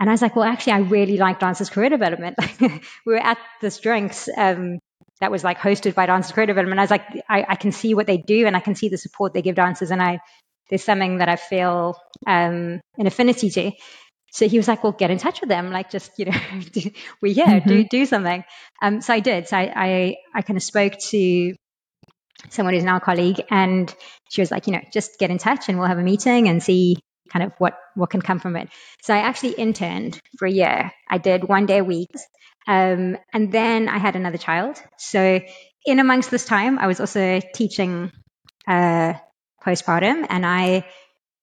And 0.00 0.10
I 0.10 0.12
was 0.12 0.20
like, 0.20 0.34
well, 0.34 0.44
actually, 0.44 0.72
I 0.72 0.78
really 0.78 1.16
like 1.16 1.38
Dancers 1.38 1.70
Career 1.70 1.90
Development. 1.90 2.36
we 2.60 2.80
were 3.06 3.22
at 3.22 3.38
this 3.60 3.78
drinks 3.78 4.28
um, 4.36 4.80
that 5.20 5.30
was 5.30 5.44
like 5.44 5.58
hosted 5.58 5.94
by 5.94 6.06
Dancers 6.06 6.32
Career 6.32 6.46
Development. 6.46 6.80
I 6.80 6.82
was 6.82 6.90
like, 6.90 7.06
I, 7.28 7.46
I, 7.50 7.54
can 7.54 7.70
see 7.70 7.94
what 7.94 8.08
they 8.08 8.16
do 8.16 8.48
and 8.48 8.56
I 8.56 8.60
can 8.60 8.74
see 8.74 8.88
the 8.88 8.98
support 8.98 9.32
they 9.32 9.42
give 9.42 9.54
dancers. 9.54 9.92
And 9.92 10.02
I, 10.02 10.18
there's 10.68 10.82
something 10.82 11.18
that 11.18 11.28
I 11.28 11.36
feel 11.36 11.96
um, 12.26 12.80
an 12.98 13.06
affinity 13.06 13.50
to. 13.50 13.70
So 14.32 14.48
he 14.48 14.56
was 14.56 14.66
like, 14.66 14.82
well, 14.82 14.92
get 14.92 15.12
in 15.12 15.18
touch 15.18 15.40
with 15.40 15.48
them. 15.48 15.70
Like, 15.70 15.90
just, 15.90 16.10
you 16.18 16.24
know, 16.24 16.40
we're 17.22 17.32
here, 17.32 17.46
mm-hmm. 17.46 17.68
do, 17.68 17.84
do 17.84 18.06
something. 18.06 18.42
Um, 18.82 19.00
so 19.02 19.14
I 19.14 19.20
did. 19.20 19.46
So 19.46 19.56
I, 19.56 19.72
I, 19.76 20.16
I 20.34 20.42
kind 20.42 20.56
of 20.56 20.64
spoke 20.64 20.98
to 21.10 21.54
someone 22.50 22.74
who's 22.74 22.84
now 22.84 22.96
a 22.96 23.00
colleague 23.00 23.42
and 23.50 23.94
she 24.30 24.40
was 24.40 24.50
like, 24.50 24.66
you 24.66 24.72
know, 24.72 24.80
just 24.92 25.18
get 25.18 25.30
in 25.30 25.38
touch 25.38 25.68
and 25.68 25.78
we'll 25.78 25.88
have 25.88 25.98
a 25.98 26.02
meeting 26.02 26.48
and 26.48 26.62
see 26.62 26.96
kind 27.32 27.44
of 27.44 27.52
what, 27.58 27.74
what 27.94 28.10
can 28.10 28.20
come 28.20 28.38
from 28.38 28.56
it. 28.56 28.68
So 29.02 29.14
I 29.14 29.18
actually 29.18 29.52
interned 29.52 30.20
for 30.38 30.46
a 30.46 30.50
year. 30.50 30.92
I 31.08 31.18
did 31.18 31.48
one 31.48 31.66
day 31.66 31.78
a 31.78 31.84
week 31.84 32.10
um, 32.66 33.16
and 33.32 33.52
then 33.52 33.88
I 33.88 33.98
had 33.98 34.16
another 34.16 34.38
child. 34.38 34.80
So 34.98 35.40
in 35.84 35.98
amongst 35.98 36.30
this 36.30 36.44
time, 36.44 36.78
I 36.78 36.86
was 36.86 37.00
also 37.00 37.40
teaching 37.54 38.10
uh, 38.66 39.14
postpartum, 39.64 40.26
and 40.28 40.46
I 40.46 40.86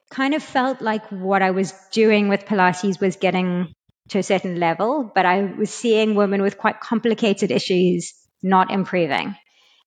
kind 0.10 0.34
of 0.34 0.44
felt 0.44 0.82
like 0.82 1.08
what 1.10 1.42
I 1.42 1.52
was 1.52 1.74
doing 1.92 2.28
with 2.28 2.46
Pilates 2.46 3.00
was 3.00 3.16
getting 3.18 3.74
to 4.10 4.20
a 4.20 4.24
certain 4.24 4.60
level, 4.60 5.10
but 5.14 5.26
I 5.26 5.44
was 5.44 5.70
seeing 5.70 6.16
women 6.16 6.42
with 6.42 6.58
quite 6.58 6.80
complicated 6.82 7.52
issues 7.52 8.14
not 8.42 8.72
improving. 8.72 9.36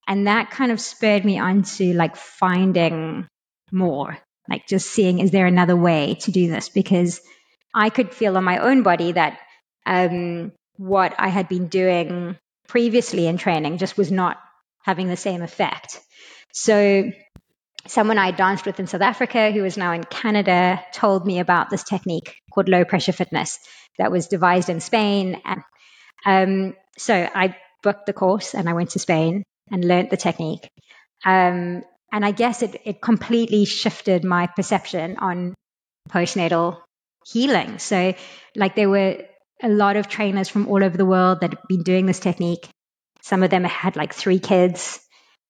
And 0.07 0.27
that 0.27 0.51
kind 0.51 0.71
of 0.71 0.81
spurred 0.81 1.25
me 1.25 1.39
on 1.39 1.63
to 1.63 1.95
like 1.95 2.17
finding 2.17 3.27
more, 3.73 4.19
like 4.49 4.67
just 4.67 4.91
seeing, 4.91 5.19
is 5.19 5.31
there 5.31 5.47
another 5.47 5.77
way 5.77 6.17
to 6.23 6.31
do 6.31 6.49
this? 6.49 6.69
Because 6.69 7.21
I 7.75 7.91
could 7.91 8.13
feel 8.13 8.37
on 8.37 8.45
my 8.45 8.59
own 8.59 8.83
body 8.83 9.13
that 9.13 9.39
um, 9.87 10.53
what 10.77 11.15
I 11.19 11.29
had 11.29 11.49
been 11.49 11.69
doing 11.69 12.37
previously 12.69 13.27
in 13.27 13.37
training 13.37 13.79
just 13.79 13.97
was 13.97 14.11
not 14.11 14.39
having 14.83 15.09
the 15.09 15.17
same 15.17 15.43
effect. 15.43 16.01
So, 16.53 17.11
someone 17.87 18.17
I 18.17 18.31
danced 18.31 18.65
with 18.65 18.81
in 18.81 18.87
South 18.87 19.03
Africa 19.03 19.51
who 19.51 19.65
is 19.65 19.77
now 19.77 19.93
in 19.93 20.05
Canada 20.05 20.83
told 20.95 21.27
me 21.27 21.39
about 21.39 21.69
this 21.69 21.83
technique 21.83 22.35
called 22.53 22.69
low 22.69 22.85
pressure 22.85 23.13
fitness 23.13 23.59
that 23.99 24.11
was 24.11 24.29
devised 24.29 24.71
in 24.71 24.81
Spain. 24.81 25.43
And, 25.45 25.63
um, 26.25 26.77
so, 26.97 27.15
I 27.15 27.57
booked 27.83 28.07
the 28.07 28.13
course 28.13 28.55
and 28.55 28.69
I 28.69 28.75
went 28.75 28.91
to 28.91 28.99
Spain 28.99 29.45
and 29.71 29.85
learned 29.85 30.11
the 30.11 30.17
technique. 30.17 30.69
Um, 31.25 31.83
and 32.13 32.25
I 32.25 32.31
guess 32.31 32.63
it, 32.63 32.81
it 32.85 33.01
completely 33.01 33.65
shifted 33.65 34.25
my 34.25 34.47
perception 34.47 35.17
on 35.19 35.55
postnatal 36.11 36.81
healing. 37.27 37.79
So, 37.79 38.15
like, 38.55 38.77
there 38.77 38.89
were 38.89 39.25
a 39.63 39.69
lot 39.69 39.97
of 39.97 40.09
trainers 40.09 40.49
from 40.49 40.69
all 40.69 40.83
over 40.85 40.97
the 40.97 41.07
world 41.07 41.41
that 41.41 41.51
had 41.51 41.69
been 41.69 41.83
doing 41.83 42.07
this 42.07 42.21
technique. 42.21 42.69
Some 43.23 43.43
of 43.43 43.51
them 43.51 43.65
had 43.65 43.97
like 43.97 44.13
three 44.13 44.39
kids. 44.39 45.01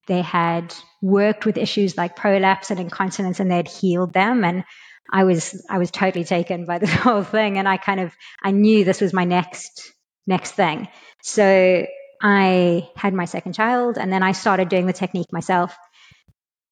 They 0.07 0.23
had 0.23 0.75
worked 1.03 1.45
with 1.45 1.59
issues 1.59 1.97
like 1.97 2.17
prolapse 2.17 2.71
and 2.71 2.79
incontinence 2.79 3.41
and 3.41 3.51
they 3.51 3.57
had 3.57 3.69
healed 3.69 4.13
them. 4.13 4.45
And 4.45 4.65
I 5.11 5.25
was, 5.25 5.65
I 5.69 5.79
was 5.79 5.91
totally 5.91 6.25
taken 6.25 6.67
by 6.67 6.79
the 6.79 6.87
whole 6.87 7.25
thing. 7.25 7.59
And 7.59 7.69
I 7.69 7.77
kind 7.77 8.01
of, 8.01 8.13
I 8.43 8.53
knew 8.53 8.85
this 8.85 9.01
was 9.01 9.13
my 9.13 9.25
next, 9.25 9.93
next 10.27 10.53
thing. 10.53 10.89
So 11.23 11.87
I 12.27 12.89
had 12.97 13.13
my 13.13 13.27
second 13.27 13.53
child 13.53 13.99
and 13.99 14.11
then 14.11 14.23
I 14.23 14.33
started 14.33 14.71
doing 14.71 14.87
the 14.87 14.95
technique 14.95 15.31
myself. 15.31 15.77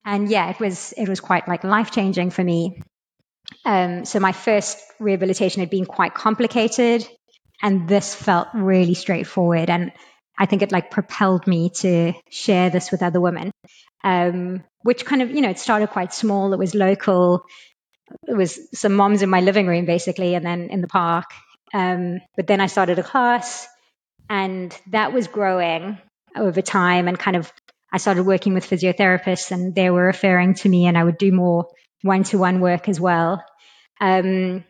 And 0.03 0.31
yeah, 0.31 0.49
it 0.49 0.59
was, 0.59 0.95
it 0.97 1.11
was 1.11 1.21
quite 1.21 1.47
like 1.47 1.63
life 1.63 1.91
changing 1.91 2.31
for 2.31 2.43
me. 2.43 2.83
Um, 3.67 4.07
so 4.07 4.19
my 4.19 4.33
first 4.33 4.79
rehabilitation 4.99 5.61
had 5.61 5.69
been 5.69 5.85
quite 5.85 6.15
complicated. 6.15 7.07
And 7.61 7.87
this 7.87 8.15
felt 8.15 8.49
really 8.55 8.95
straightforward. 8.95 9.69
And 9.69 9.93
I 10.39 10.47
think 10.47 10.63
it 10.63 10.73
like 10.73 10.91
propelled 10.91 11.47
me 11.47 11.71
to 11.81 12.15
share 12.31 12.71
this 12.71 12.91
with 12.91 13.03
other 13.03 13.21
women, 13.21 13.53
um, 14.03 14.65
which 14.81 15.05
kind 15.05 15.21
of, 15.21 15.31
you 15.31 15.43
know, 15.43 15.51
it 15.51 15.59
started 15.59 15.91
quite 15.91 16.15
small. 16.15 16.55
It 16.55 16.59
was 16.59 16.75
local. 16.75 17.43
It 18.27 18.35
was 18.35 18.59
some 18.73 18.95
moms 18.95 19.21
in 19.21 19.29
my 19.29 19.41
living 19.41 19.67
room, 19.67 19.85
basically, 19.85 20.35
and 20.35 20.45
then 20.45 20.71
in 20.71 20.81
the 20.81 20.89
park. 20.89 21.27
Um, 21.75 22.21
but 22.37 22.47
then 22.47 22.61
I 22.61 22.67
started 22.67 22.99
a 22.99 23.03
class, 23.03 23.69
and 24.33 24.75
that 24.87 25.13
was 25.13 25.29
growing 25.29 25.99
over 26.35 26.63
time. 26.63 27.07
And 27.07 27.19
kind 27.19 27.37
of, 27.37 27.53
I 27.93 27.99
started 27.99 28.25
working 28.25 28.55
with 28.55 28.69
physiotherapists, 28.69 29.51
and 29.51 29.75
they 29.75 29.91
were 29.91 30.05
referring 30.05 30.55
to 30.55 30.69
me, 30.71 30.87
and 30.87 30.97
I 30.97 31.05
would 31.05 31.19
do 31.19 31.33
more 31.33 31.69
one 32.01 32.23
to 32.25 32.39
one 32.39 32.61
work 32.61 32.89
as 32.89 32.99
well. 32.99 33.45
Um, 34.01 34.65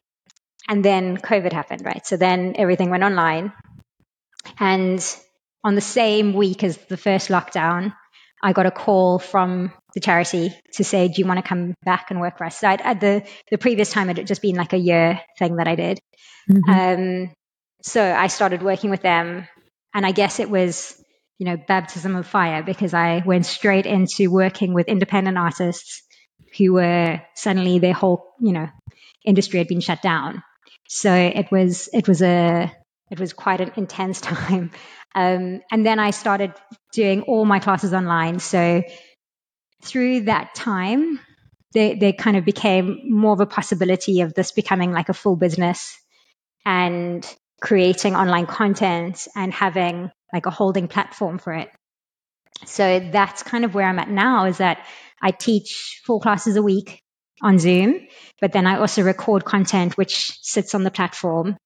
and 0.69 0.85
then 0.85 1.17
COVID 1.17 1.53
happened, 1.53 1.85
right? 1.85 2.05
So 2.05 2.17
then 2.17 2.57
everything 2.59 2.91
went 2.91 3.05
online. 3.05 3.53
And 4.59 5.01
on 5.63 5.77
the 5.77 5.81
same 5.81 6.33
week 6.33 6.65
as 6.65 6.77
the 6.89 6.97
first 6.97 7.29
lockdown, 7.29 7.95
I 8.43 8.53
got 8.53 8.67
a 8.67 8.73
call 8.73 9.21
from 9.21 9.73
the 9.95 10.01
charity 10.01 10.53
to 10.73 10.83
say, 10.83 11.07
"Do 11.07 11.21
you 11.21 11.29
want 11.29 11.39
to 11.39 11.49
come 11.49 11.75
back 11.85 12.11
and 12.11 12.21
work 12.21 12.39
for 12.39 12.47
us?" 12.47 12.59
So 12.59 12.67
I'd, 12.67 12.81
at 12.81 12.99
the 12.99 13.23
the 13.53 13.59
previous 13.59 13.91
time, 13.91 14.11
it 14.11 14.17
had 14.17 14.27
just 14.27 14.43
been 14.43 14.57
like 14.57 14.73
a 14.73 14.85
year 14.91 15.21
thing 15.39 15.57
that 15.57 15.69
I 15.69 15.77
did. 15.77 16.01
Mm-hmm. 16.51 16.71
Um, 16.71 17.33
so 17.83 18.01
I 18.01 18.29
started 18.29 18.63
working 18.63 18.91
with 18.91 19.03
them, 19.03 19.49
and 19.95 20.07
I 20.07 20.13
guess 20.13 20.41
it 20.41 20.51
was, 20.51 21.01
you 21.39 21.47
know, 21.47 21.57
baptism 21.57 22.17
of 22.17 22.27
fire 22.27 22.63
because 22.63 22.95
I 22.95 23.23
went 23.25 23.47
straight 23.47 23.87
into 23.87 24.31
working 24.31 24.75
with 24.75 24.89
independent 24.89 25.39
artists 25.39 26.03
who 26.59 26.75
were 26.75 27.21
suddenly 27.35 27.79
their 27.79 27.93
whole, 27.93 28.35
you 28.41 28.53
know, 28.53 28.69
industry 29.25 29.59
had 29.59 29.69
been 29.69 29.81
shut 29.81 30.03
down. 30.03 30.43
So 30.89 31.13
it 31.13 31.51
was, 31.51 31.89
it 31.93 32.09
was 32.09 32.23
a, 32.23 32.73
it 33.11 33.21
was 33.21 33.33
quite 33.33 33.61
an 33.61 33.73
intense 33.77 34.21
time. 34.33 34.71
Um, 35.15 35.61
and 35.71 35.85
then 35.85 35.99
I 35.99 36.11
started 36.11 36.53
doing 36.93 37.23
all 37.23 37.45
my 37.45 37.59
classes 37.59 37.93
online. 37.93 38.39
So 38.39 38.83
through 39.83 40.23
that 40.23 40.55
time, 40.55 41.21
they, 41.75 41.95
there 41.95 42.13
kind 42.13 42.37
of 42.37 42.45
became 42.45 43.01
more 43.11 43.33
of 43.33 43.41
a 43.41 43.47
possibility 43.47 44.21
of 44.21 44.35
this 44.35 44.53
becoming 44.53 44.93
like 44.93 45.09
a 45.09 45.15
full 45.15 45.37
business 45.37 45.99
and 46.65 47.27
creating 47.63 48.17
online 48.17 48.47
content 48.47 49.29
and 49.37 49.53
having 49.55 50.11
like 50.33 50.47
a 50.47 50.51
holding 50.51 50.89
platform 50.89 51.39
for 51.39 51.53
it. 51.53 51.71
So 52.67 53.01
that's 53.01 53.43
kind 53.43 53.65
of 53.65 53.75
where 53.75 53.87
I'm 53.87 53.99
at 54.01 54.11
now 54.11 54.47
is 54.47 54.59
that 54.59 54.85
I 55.23 55.31
teach 55.31 56.03
four 56.05 56.21
classes 56.21 56.57
a 56.57 56.63
week 56.63 57.01
on 57.41 57.59
Zoom, 57.59 58.01
but 58.41 58.53
then 58.53 58.67
I 58.67 58.79
also 58.79 59.03
record 59.03 59.45
content 59.45 59.97
which 59.97 60.39
sits 60.43 60.75
on 60.75 60.83
the 60.83 60.91
platform. 60.91 61.57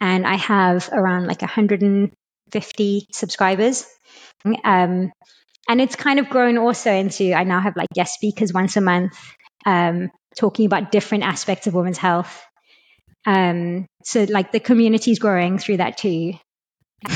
And 0.00 0.26
I 0.26 0.36
have 0.36 0.88
around 0.92 1.26
like 1.26 1.42
150 1.42 3.06
subscribers. 3.12 3.86
Um, 4.64 5.12
and 5.68 5.80
it's 5.80 5.96
kind 5.96 6.18
of 6.18 6.28
grown 6.30 6.58
also 6.58 6.90
into, 6.90 7.32
I 7.32 7.44
now 7.44 7.60
have 7.60 7.76
like 7.76 7.88
guest 7.94 8.14
speakers 8.14 8.52
once 8.52 8.76
a 8.76 8.80
month 8.80 9.12
um, 9.66 10.10
talking 10.36 10.66
about 10.66 10.90
different 10.90 11.24
aspects 11.24 11.66
of 11.66 11.74
women's 11.74 11.98
health. 11.98 12.42
Um, 13.26 13.86
so 14.02 14.24
like 14.28 14.52
the 14.52 14.60
community 14.60 15.10
is 15.10 15.18
growing 15.18 15.58
through 15.58 15.78
that 15.78 15.96
too. 15.96 16.34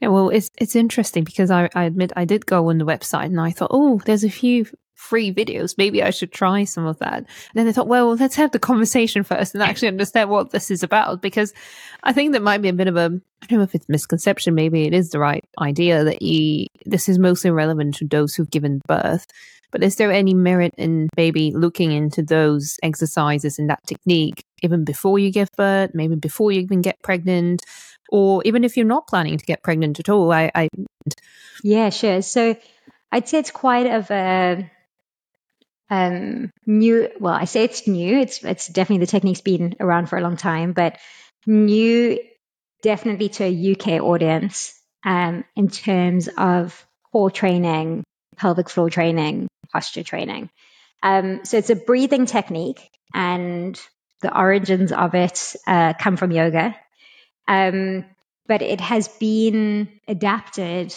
yeah, 0.00 0.08
well, 0.08 0.30
it's 0.30 0.50
it's 0.58 0.76
interesting 0.76 1.24
because 1.24 1.50
I, 1.50 1.68
I 1.74 1.84
admit 1.84 2.12
I 2.16 2.24
did 2.24 2.46
go 2.46 2.68
on 2.68 2.78
the 2.78 2.86
website 2.86 3.26
and 3.26 3.40
I 3.40 3.50
thought, 3.50 3.70
oh, 3.72 4.00
there's 4.04 4.24
a 4.24 4.30
few 4.30 4.66
free 4.98 5.32
videos. 5.32 5.78
Maybe 5.78 6.02
I 6.02 6.10
should 6.10 6.32
try 6.32 6.64
some 6.64 6.84
of 6.84 6.98
that. 6.98 7.18
And 7.18 7.26
then 7.54 7.68
I 7.68 7.72
thought, 7.72 7.86
well, 7.86 8.16
let's 8.16 8.34
have 8.34 8.50
the 8.50 8.58
conversation 8.58 9.22
first 9.22 9.54
and 9.54 9.62
actually 9.62 9.88
understand 9.88 10.28
what 10.28 10.50
this 10.50 10.72
is 10.72 10.82
about 10.82 11.22
because 11.22 11.54
I 12.02 12.12
think 12.12 12.32
there 12.32 12.40
might 12.40 12.62
be 12.62 12.68
a 12.68 12.72
bit 12.72 12.88
of 12.88 12.96
a, 12.96 13.20
I 13.40 13.46
don't 13.46 13.60
know 13.60 13.64
if 13.64 13.76
it's 13.76 13.88
misconception. 13.88 14.56
Maybe 14.56 14.86
it 14.86 14.92
is 14.92 15.10
the 15.10 15.20
right 15.20 15.44
idea 15.60 16.02
that 16.02 16.20
you, 16.20 16.66
this 16.84 17.08
is 17.08 17.16
mostly 17.16 17.52
relevant 17.52 17.94
to 17.96 18.08
those 18.08 18.34
who've 18.34 18.50
given 18.50 18.82
birth. 18.88 19.26
But 19.70 19.82
is 19.82 19.96
there 19.96 20.12
any 20.12 20.34
merit 20.34 20.74
in 20.78 21.08
maybe 21.16 21.52
looking 21.52 21.92
into 21.92 22.22
those 22.22 22.78
exercises 22.82 23.58
and 23.58 23.68
that 23.70 23.86
technique 23.86 24.42
even 24.62 24.84
before 24.84 25.18
you 25.18 25.30
give 25.30 25.48
birth, 25.56 25.90
maybe 25.94 26.16
before 26.16 26.50
you 26.52 26.60
even 26.60 26.82
get 26.82 27.02
pregnant, 27.02 27.62
or 28.10 28.42
even 28.44 28.64
if 28.64 28.76
you're 28.76 28.86
not 28.86 29.06
planning 29.06 29.38
to 29.38 29.44
get 29.44 29.62
pregnant 29.62 30.00
at 30.00 30.08
all? 30.08 30.32
I, 30.32 30.50
I 30.54 30.68
yeah, 31.62 31.90
sure. 31.90 32.22
So 32.22 32.56
I'd 33.12 33.28
say 33.28 33.38
it's 33.38 33.50
quite 33.50 33.86
of 33.86 34.10
a 34.10 34.70
um, 35.90 36.50
new. 36.66 37.08
Well, 37.18 37.34
I 37.34 37.44
say 37.44 37.64
it's 37.64 37.86
new. 37.86 38.18
It's 38.18 38.44
it's 38.44 38.68
definitely 38.68 39.04
the 39.04 39.10
technique's 39.10 39.40
been 39.40 39.76
around 39.80 40.08
for 40.08 40.18
a 40.18 40.22
long 40.22 40.36
time, 40.36 40.72
but 40.72 40.98
new 41.46 42.18
definitely 42.82 43.28
to 43.28 43.44
a 43.44 43.72
UK 43.72 44.00
audience 44.02 44.78
um, 45.04 45.44
in 45.56 45.68
terms 45.68 46.28
of 46.36 46.86
core 47.12 47.30
training, 47.30 48.04
pelvic 48.36 48.68
floor 48.68 48.90
training, 48.90 49.47
posture 49.72 50.02
training. 50.02 50.50
Um, 51.02 51.44
so 51.44 51.58
it's 51.58 51.70
a 51.70 51.76
breathing 51.76 52.26
technique, 52.26 52.80
and 53.14 53.80
the 54.20 54.36
origins 54.36 54.92
of 54.92 55.14
it 55.14 55.56
uh, 55.66 55.94
come 55.94 56.16
from 56.16 56.32
yoga. 56.32 56.74
Um, 57.46 58.04
but 58.46 58.62
it 58.62 58.80
has 58.80 59.08
been 59.08 59.88
adapted 60.08 60.94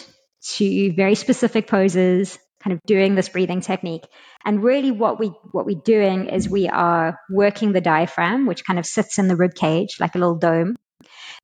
to 0.56 0.92
very 0.92 1.14
specific 1.14 1.68
poses, 1.68 2.38
kind 2.62 2.74
of 2.74 2.80
doing 2.84 3.14
this 3.14 3.28
breathing 3.28 3.60
technique. 3.60 4.04
And 4.44 4.62
really, 4.62 4.90
what 4.90 5.20
we 5.20 5.28
what 5.52 5.66
we're 5.66 5.80
doing 5.84 6.28
is 6.28 6.48
we 6.48 6.68
are 6.68 7.18
working 7.30 7.72
the 7.72 7.80
diaphragm, 7.80 8.46
which 8.46 8.64
kind 8.64 8.78
of 8.78 8.86
sits 8.86 9.18
in 9.18 9.28
the 9.28 9.36
rib 9.36 9.54
cage 9.54 10.00
like 10.00 10.14
a 10.14 10.18
little 10.18 10.36
dome, 10.38 10.76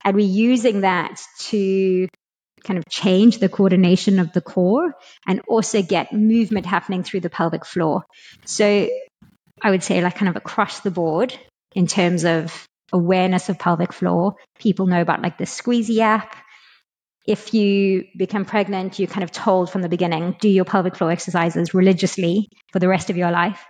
and 0.04 0.16
we're 0.16 0.26
using 0.26 0.80
that 0.80 1.20
to 1.50 2.08
kind 2.62 2.78
of 2.78 2.88
change 2.88 3.38
the 3.38 3.48
coordination 3.48 4.18
of 4.18 4.32
the 4.32 4.40
core 4.40 4.94
and 5.26 5.40
also 5.48 5.82
get 5.82 6.12
movement 6.12 6.66
happening 6.66 7.02
through 7.02 7.20
the 7.20 7.30
pelvic 7.30 7.64
floor. 7.64 8.04
So 8.44 8.88
I 9.62 9.70
would 9.70 9.82
say 9.82 10.02
like 10.02 10.16
kind 10.16 10.28
of 10.28 10.36
across 10.36 10.80
the 10.80 10.90
board 10.90 11.36
in 11.74 11.86
terms 11.86 12.24
of 12.24 12.66
awareness 12.92 13.48
of 13.48 13.58
pelvic 13.58 13.92
floor. 13.92 14.34
People 14.58 14.86
know 14.86 15.00
about 15.00 15.22
like 15.22 15.38
the 15.38 15.44
Squeezy 15.44 15.98
app. 15.98 16.34
If 17.26 17.52
you 17.52 18.04
become 18.16 18.46
pregnant, 18.46 18.98
you're 18.98 19.08
kind 19.08 19.24
of 19.24 19.30
told 19.30 19.70
from 19.70 19.82
the 19.82 19.88
beginning, 19.88 20.36
do 20.40 20.48
your 20.48 20.64
pelvic 20.64 20.96
floor 20.96 21.10
exercises 21.10 21.74
religiously 21.74 22.48
for 22.72 22.78
the 22.78 22.88
rest 22.88 23.10
of 23.10 23.18
your 23.18 23.30
life. 23.30 23.62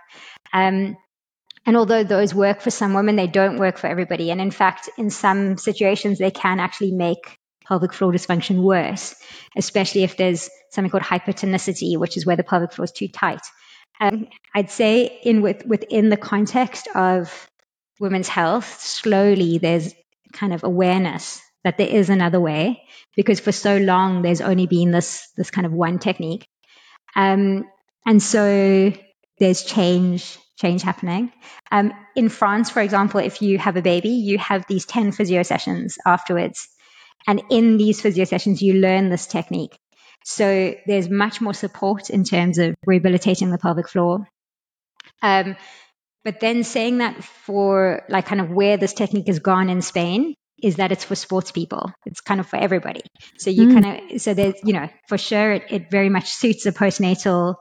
Um, 0.53 0.95
and 1.65 1.75
although 1.75 2.03
those 2.03 2.33
work 2.33 2.61
for 2.61 2.71
some 2.71 2.93
women, 2.93 3.17
they 3.17 3.27
don't 3.27 3.59
work 3.59 3.77
for 3.77 3.87
everybody. 3.87 4.31
And 4.31 4.39
in 4.39 4.51
fact, 4.51 4.89
in 4.97 5.09
some 5.09 5.57
situations, 5.57 6.17
they 6.17 6.31
can 6.31 6.59
actually 6.59 6.93
make 6.93 7.37
pelvic 7.69 7.93
floor 7.93 8.11
dysfunction 8.11 8.61
worse, 8.61 9.15
especially 9.55 10.03
if 10.03 10.17
there's 10.17 10.49
something 10.71 10.89
called 10.89 11.03
hypertonicity, 11.03 11.97
which 11.97 12.17
is 12.17 12.25
where 12.25 12.35
the 12.35 12.43
pelvic 12.43 12.73
floor 12.73 12.83
is 12.83 12.91
too 12.91 13.07
tight. 13.07 13.41
Um, 14.01 14.27
I'd 14.55 14.71
say 14.71 15.19
in 15.23 15.41
with, 15.41 15.65
within 15.65 16.09
the 16.09 16.17
context 16.17 16.87
of 16.95 17.49
women's 17.99 18.27
health, 18.27 18.79
slowly 18.81 19.59
there's 19.59 19.93
kind 20.33 20.53
of 20.53 20.63
awareness 20.63 21.41
that 21.63 21.77
there 21.77 21.87
is 21.87 22.09
another 22.09 22.39
way 22.39 22.81
because 23.15 23.39
for 23.39 23.51
so 23.51 23.77
long 23.77 24.21
there's 24.21 24.41
only 24.41 24.65
been 24.65 24.91
this 24.91 25.27
this 25.35 25.51
kind 25.51 25.67
of 25.67 25.73
one 25.73 25.99
technique. 25.99 26.47
Um, 27.15 27.65
and 28.05 28.23
so 28.23 28.93
there's 29.39 29.63
change 29.63 30.37
change 30.57 30.81
happening. 30.81 31.31
Um, 31.71 31.93
in 32.15 32.29
France, 32.29 32.69
for 32.69 32.81
example, 32.81 33.19
if 33.19 33.41
you 33.41 33.57
have 33.57 33.77
a 33.77 33.81
baby, 33.81 34.09
you 34.09 34.37
have 34.37 34.65
these 34.67 34.85
10 34.85 35.13
physio 35.13 35.43
sessions 35.43 35.97
afterwards. 36.05 36.67
And 37.27 37.43
in 37.49 37.77
these 37.77 38.01
physio 38.01 38.25
sessions, 38.25 38.61
you 38.61 38.73
learn 38.73 39.09
this 39.09 39.27
technique. 39.27 39.77
So 40.25 40.75
there's 40.85 41.09
much 41.09 41.41
more 41.41 41.53
support 41.53 42.09
in 42.09 42.23
terms 42.23 42.57
of 42.57 42.75
rehabilitating 42.85 43.51
the 43.51 43.57
pelvic 43.57 43.89
floor. 43.89 44.27
Um, 45.21 45.55
but 46.23 46.39
then 46.39 46.63
saying 46.63 46.99
that 46.99 47.23
for 47.23 48.03
like 48.09 48.25
kind 48.25 48.41
of 48.41 48.49
where 48.49 48.77
this 48.77 48.93
technique 48.93 49.27
has 49.27 49.39
gone 49.39 49.69
in 49.69 49.81
Spain 49.81 50.35
is 50.61 50.75
that 50.75 50.91
it's 50.91 51.05
for 51.05 51.15
sports 51.15 51.51
people. 51.51 51.91
It's 52.05 52.21
kind 52.21 52.39
of 52.39 52.47
for 52.47 52.57
everybody. 52.57 53.01
So 53.37 53.49
you 53.49 53.67
mm. 53.67 53.81
kind 53.81 54.13
of, 54.13 54.21
so 54.21 54.33
there's, 54.33 54.55
you 54.63 54.73
know, 54.73 54.89
for 55.07 55.17
sure 55.17 55.53
it, 55.53 55.63
it 55.69 55.91
very 55.91 56.09
much 56.09 56.29
suits 56.29 56.65
a 56.65 56.71
postnatal 56.71 57.55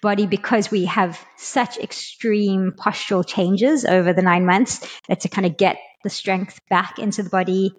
body 0.00 0.26
because 0.26 0.70
we 0.70 0.86
have 0.86 1.20
such 1.36 1.76
extreme 1.76 2.72
postural 2.78 3.26
changes 3.26 3.84
over 3.84 4.12
the 4.12 4.22
nine 4.22 4.46
months 4.46 4.86
that 5.08 5.20
to 5.20 5.28
kind 5.28 5.46
of 5.46 5.56
get 5.56 5.76
the 6.04 6.10
strength 6.10 6.60
back 6.70 6.98
into 6.98 7.22
the 7.22 7.30
body 7.30 7.72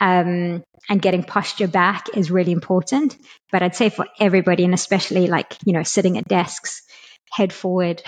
um, 0.00 0.62
and 0.88 1.02
getting 1.02 1.22
posture 1.22 1.68
back 1.68 2.08
is 2.14 2.30
really 2.30 2.52
important. 2.52 3.16
But 3.50 3.62
I'd 3.62 3.76
say 3.76 3.88
for 3.88 4.06
everybody, 4.20 4.64
and 4.64 4.74
especially 4.74 5.26
like, 5.26 5.56
you 5.64 5.72
know, 5.72 5.82
sitting 5.82 6.18
at 6.18 6.28
desks, 6.28 6.82
head 7.30 7.52
forward, 7.52 8.02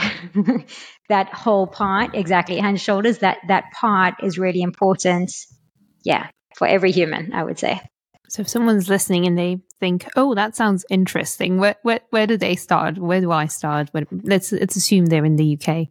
that 1.09 1.29
whole 1.33 1.67
part, 1.67 2.15
exactly, 2.15 2.59
hands, 2.59 2.83
shoulders, 2.83 3.19
that, 3.19 3.39
that 3.49 3.73
part 3.73 4.15
is 4.23 4.39
really 4.39 4.63
important. 4.63 5.33
Yeah, 6.05 6.29
for 6.57 6.67
every 6.67 6.93
human, 6.93 7.33
I 7.33 7.45
would 7.45 7.59
say. 7.59 7.81
So 8.29 8.43
if 8.43 8.49
someone's 8.49 8.89
listening 8.89 9.27
and 9.27 9.39
they 9.39 9.61
think, 9.79 10.09
"Oh, 10.17 10.35
that 10.35 10.57
sounds 10.57 10.85
interesting," 10.91 11.59
where 11.59 11.77
where, 11.83 12.01
where 12.11 12.27
do 12.27 12.37
they 12.37 12.57
start? 12.57 12.99
Where 12.99 13.21
do 13.21 13.31
I 13.31 13.47
start? 13.47 13.91
Let's 14.11 14.51
let's 14.53 14.77
assume 14.77 15.07
they're 15.07 15.25
in 15.25 15.37
the 15.37 15.57
UK. 15.57 15.87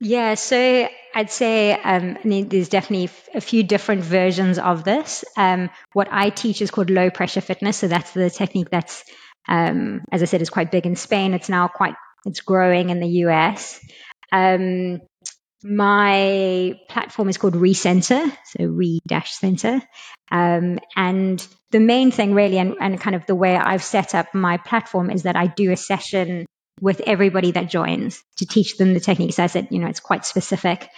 Yeah, 0.00 0.34
so 0.34 0.88
I'd 1.14 1.30
say 1.30 1.72
um, 1.72 2.18
there's 2.24 2.68
definitely 2.68 3.10
a 3.34 3.40
few 3.40 3.64
different 3.64 4.04
versions 4.04 4.58
of 4.58 4.84
this. 4.84 5.24
Um, 5.36 5.70
what 5.92 6.08
I 6.10 6.30
teach 6.30 6.62
is 6.62 6.70
called 6.70 6.90
low 6.90 7.10
pressure 7.10 7.40
fitness. 7.40 7.78
So 7.78 7.88
that's 7.88 8.12
the 8.12 8.30
technique 8.30 8.70
that's, 8.70 9.04
um, 9.48 10.02
as 10.12 10.22
I 10.22 10.26
said, 10.26 10.42
is 10.42 10.50
quite 10.50 10.70
big 10.70 10.86
in 10.86 10.94
Spain. 10.94 11.34
It's 11.34 11.48
now 11.48 11.68
quite, 11.68 11.94
it's 12.24 12.40
growing 12.40 12.90
in 12.90 13.00
the 13.00 13.08
US. 13.24 13.80
Um, 14.30 15.00
my 15.64 16.78
platform 16.88 17.28
is 17.28 17.36
called 17.36 17.56
Re-Centre, 17.56 18.24
so 18.44 18.64
Re 18.64 19.00
Dash 19.08 19.32
Center. 19.32 19.82
Um, 20.30 20.78
and 20.94 21.44
the 21.72 21.80
main 21.80 22.12
thing, 22.12 22.34
really, 22.34 22.58
and, 22.58 22.76
and 22.80 23.00
kind 23.00 23.16
of 23.16 23.26
the 23.26 23.34
way 23.34 23.56
I've 23.56 23.82
set 23.82 24.14
up 24.14 24.34
my 24.34 24.58
platform 24.58 25.10
is 25.10 25.24
that 25.24 25.34
I 25.34 25.48
do 25.48 25.72
a 25.72 25.76
session 25.76 26.46
with 26.80 27.00
everybody 27.00 27.52
that 27.52 27.70
joins 27.70 28.22
to 28.38 28.46
teach 28.46 28.76
them 28.76 28.94
the 28.94 29.00
techniques. 29.00 29.38
I 29.38 29.46
said, 29.46 29.68
you 29.70 29.78
know, 29.78 29.88
it's 29.88 30.00
quite 30.00 30.24
specific 30.24 30.88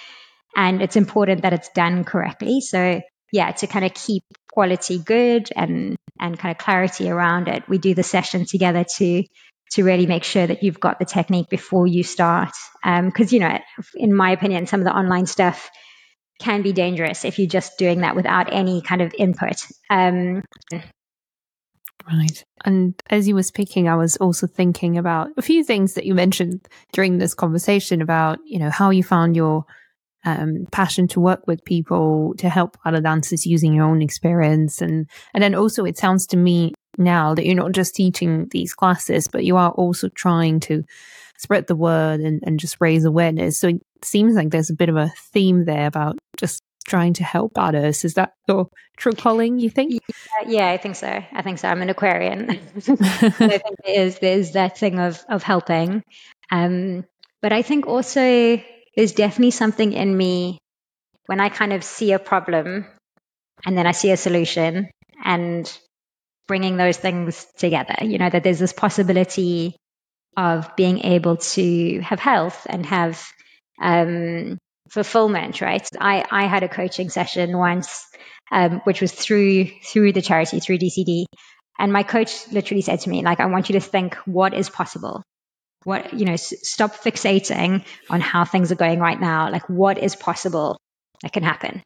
and 0.57 0.83
it's 0.83 0.97
important 0.97 1.43
that 1.43 1.53
it's 1.53 1.69
done 1.71 2.05
correctly. 2.05 2.61
So 2.61 3.01
yeah, 3.33 3.53
to 3.53 3.67
kind 3.67 3.85
of 3.85 3.95
keep 3.95 4.25
quality 4.53 4.99
good 4.99 5.49
and, 5.55 5.97
and 6.19 6.39
kind 6.39 6.51
of 6.51 6.59
clarity 6.59 7.09
around 7.09 7.49
it, 7.49 7.69
we 7.69 7.79
do 7.79 7.95
the 7.95 8.03
session 8.03 8.45
together 8.45 8.85
to, 8.97 9.25
to 9.73 9.85
really 9.85 10.07
make 10.07 10.25
sure 10.25 10.47
that 10.47 10.63
you've 10.63 10.81
got 10.81 10.99
the 10.99 11.05
technique 11.05 11.49
before 11.49 11.87
you 11.87 12.03
start. 12.03 12.51
Um, 12.85 13.11
cause 13.13 13.33
you 13.33 13.39
know, 13.39 13.59
in 13.95 14.15
my 14.15 14.33
opinion, 14.33 14.67
some 14.67 14.81
of 14.81 14.85
the 14.85 14.97
online 14.97 15.27
stuff 15.27 15.71
can 16.41 16.63
be 16.63 16.73
dangerous 16.73 17.25
if 17.25 17.39
you're 17.39 17.49
just 17.49 17.79
doing 17.79 18.01
that 18.01 18.17
without 18.17 18.53
any 18.53 18.81
kind 18.83 19.03
of 19.03 19.15
input. 19.17 19.57
Um, 19.89 20.43
Right. 22.07 22.45
And 22.65 22.95
as 23.11 23.29
you 23.29 23.35
were 23.35 23.43
speaking, 23.43 23.89
I 23.89 23.97
was 23.97 24.17
also 24.17 24.47
thinking 24.47 24.99
about 24.99 25.29
a 25.37 25.43
few 25.43 25.65
things 25.65 25.95
that 25.95 26.07
you 26.07 26.15
mentioned 26.15 26.67
during 26.93 27.19
this 27.19 27.35
conversation 27.35 28.03
about, 28.03 28.39
you 28.45 28.59
know, 28.59 28.71
how 28.71 28.91
you 28.91 29.03
found 29.03 29.37
your 29.37 29.65
um, 30.25 30.67
passion 30.71 31.09
to 31.09 31.21
work 31.21 31.47
with 31.47 31.65
people 31.65 32.35
to 32.39 32.49
help 32.49 32.77
other 32.85 33.01
dancers 33.01 33.47
using 33.47 33.75
your 33.75 33.87
own 33.87 34.03
experience. 34.03 34.81
And, 34.81 35.09
and 35.35 35.43
then 35.43 35.55
also 35.55 35.85
it 35.85 35.99
sounds 35.99 36.27
to 36.29 36.37
me 36.37 36.75
now 36.99 37.35
that 37.35 37.47
you're 37.47 37.55
not 37.55 37.73
just 37.73 37.95
teaching 37.95 38.49
these 38.51 38.75
classes, 38.75 39.29
but 39.29 39.45
you 39.45 39.57
are 39.57 39.71
also 39.73 40.09
trying 40.09 40.61
to 40.61 40.85
spread 41.39 41.67
the 41.67 41.77
word 41.77 42.21
and, 42.21 42.43
and 42.45 42.61
just 42.61 42.77
raise 42.81 43.05
awareness. 43.05 43.59
So 43.59 43.69
it 43.69 44.05
seems 44.05 44.35
like 44.35 44.51
there's 44.51 44.71
a 44.71 44.75
bit 44.75 44.91
of 44.91 44.97
a 44.97 45.13
theme 45.33 45.65
there 45.65 45.87
about 45.87 46.19
just 46.37 46.63
trying 46.87 47.15
to 47.15 47.25
help 47.25 47.53
others. 47.57 48.05
Is 48.05 48.15
that 48.15 48.35
your 48.49 48.69
true 48.97 49.13
calling, 49.13 49.59
you 49.59 49.71
think? 49.71 49.93
Yeah, 49.93 50.49
yeah 50.49 50.69
I 50.71 50.77
think 50.77 50.97
so. 50.97 51.07
I 51.07 51.43
think 51.43 51.59
so. 51.59 51.69
I'm 51.69 51.83
an 51.83 51.91
Aquarian. 51.91 52.51
I 52.51 52.55
think 52.59 53.77
there 53.85 54.01
is, 54.07 54.19
there's 54.19 54.53
that 54.53 54.79
thing 54.79 54.99
of, 54.99 55.23
of 55.29 55.43
helping. 55.43 56.03
Um, 56.51 57.05
but 57.43 57.53
I 57.53 57.63
think 57.63 57.87
also 57.87 58.61
there's 58.97 59.13
definitely 59.13 59.53
something 59.53 59.93
in 59.93 60.17
me 60.17 60.59
when 61.27 61.41
I 61.41 61.49
kind 61.49 61.73
of 61.73 61.85
see 61.85 62.13
a 62.13 62.19
problem 62.19 62.87
and 63.65 63.77
then 63.77 63.87
I 63.87 63.93
see 63.93 64.11
a 64.11 64.17
solution 64.17 64.91
and 65.23 65.79
bringing 66.49 66.77
those 66.77 66.97
things 66.97 67.47
together, 67.57 67.95
you 68.03 68.19
know, 68.19 68.29
that 68.29 68.43
there's 68.43 68.59
this 68.59 68.73
possibility 68.73 69.77
of 70.37 70.75
being 70.77 71.01
able 71.01 71.37
to 71.37 72.01
have 72.01 72.19
health 72.19 72.67
and 72.69 72.85
have 72.87 73.23
um, 73.81 74.59
fulfillment, 74.91 75.61
right? 75.61 75.89
I, 75.99 76.25
I 76.31 76.47
had 76.47 76.63
a 76.63 76.69
coaching 76.69 77.11
session 77.11 77.57
once, 77.57 78.05
um, 78.51 78.81
which 78.85 79.01
was 79.01 79.13
through 79.13 79.67
through 79.85 80.13
the 80.13 80.23
charity, 80.23 80.61
through 80.61 80.79
DCD. 80.79 81.25
And 81.79 81.93
my 81.93 82.03
coach 82.03 82.49
literally 82.53 82.83
said 82.83 83.01
to 83.01 83.11
me, 83.11 83.23
like, 83.23 83.41
I 83.41 83.47
want 83.47 83.69
you 83.71 83.75
to 83.75 83.81
think 83.81 84.15
what 84.27 84.53
is 84.53 84.69
possible. 84.69 85.23
What, 85.85 86.13
you 86.13 86.27
know, 86.27 86.35
s- 86.35 86.53
stop 86.63 86.93
fixating 86.93 87.87
on 88.11 88.21
how 88.21 88.45
things 88.45 88.71
are 88.71 88.77
going 88.77 89.01
right 89.01 89.19
now. 89.19 89.51
Like, 89.51 89.69
what 89.69 89.97
is 89.97 90.15
possible 90.15 90.77
that 91.23 91.33
can 91.33 91.43
happen? 91.43 91.83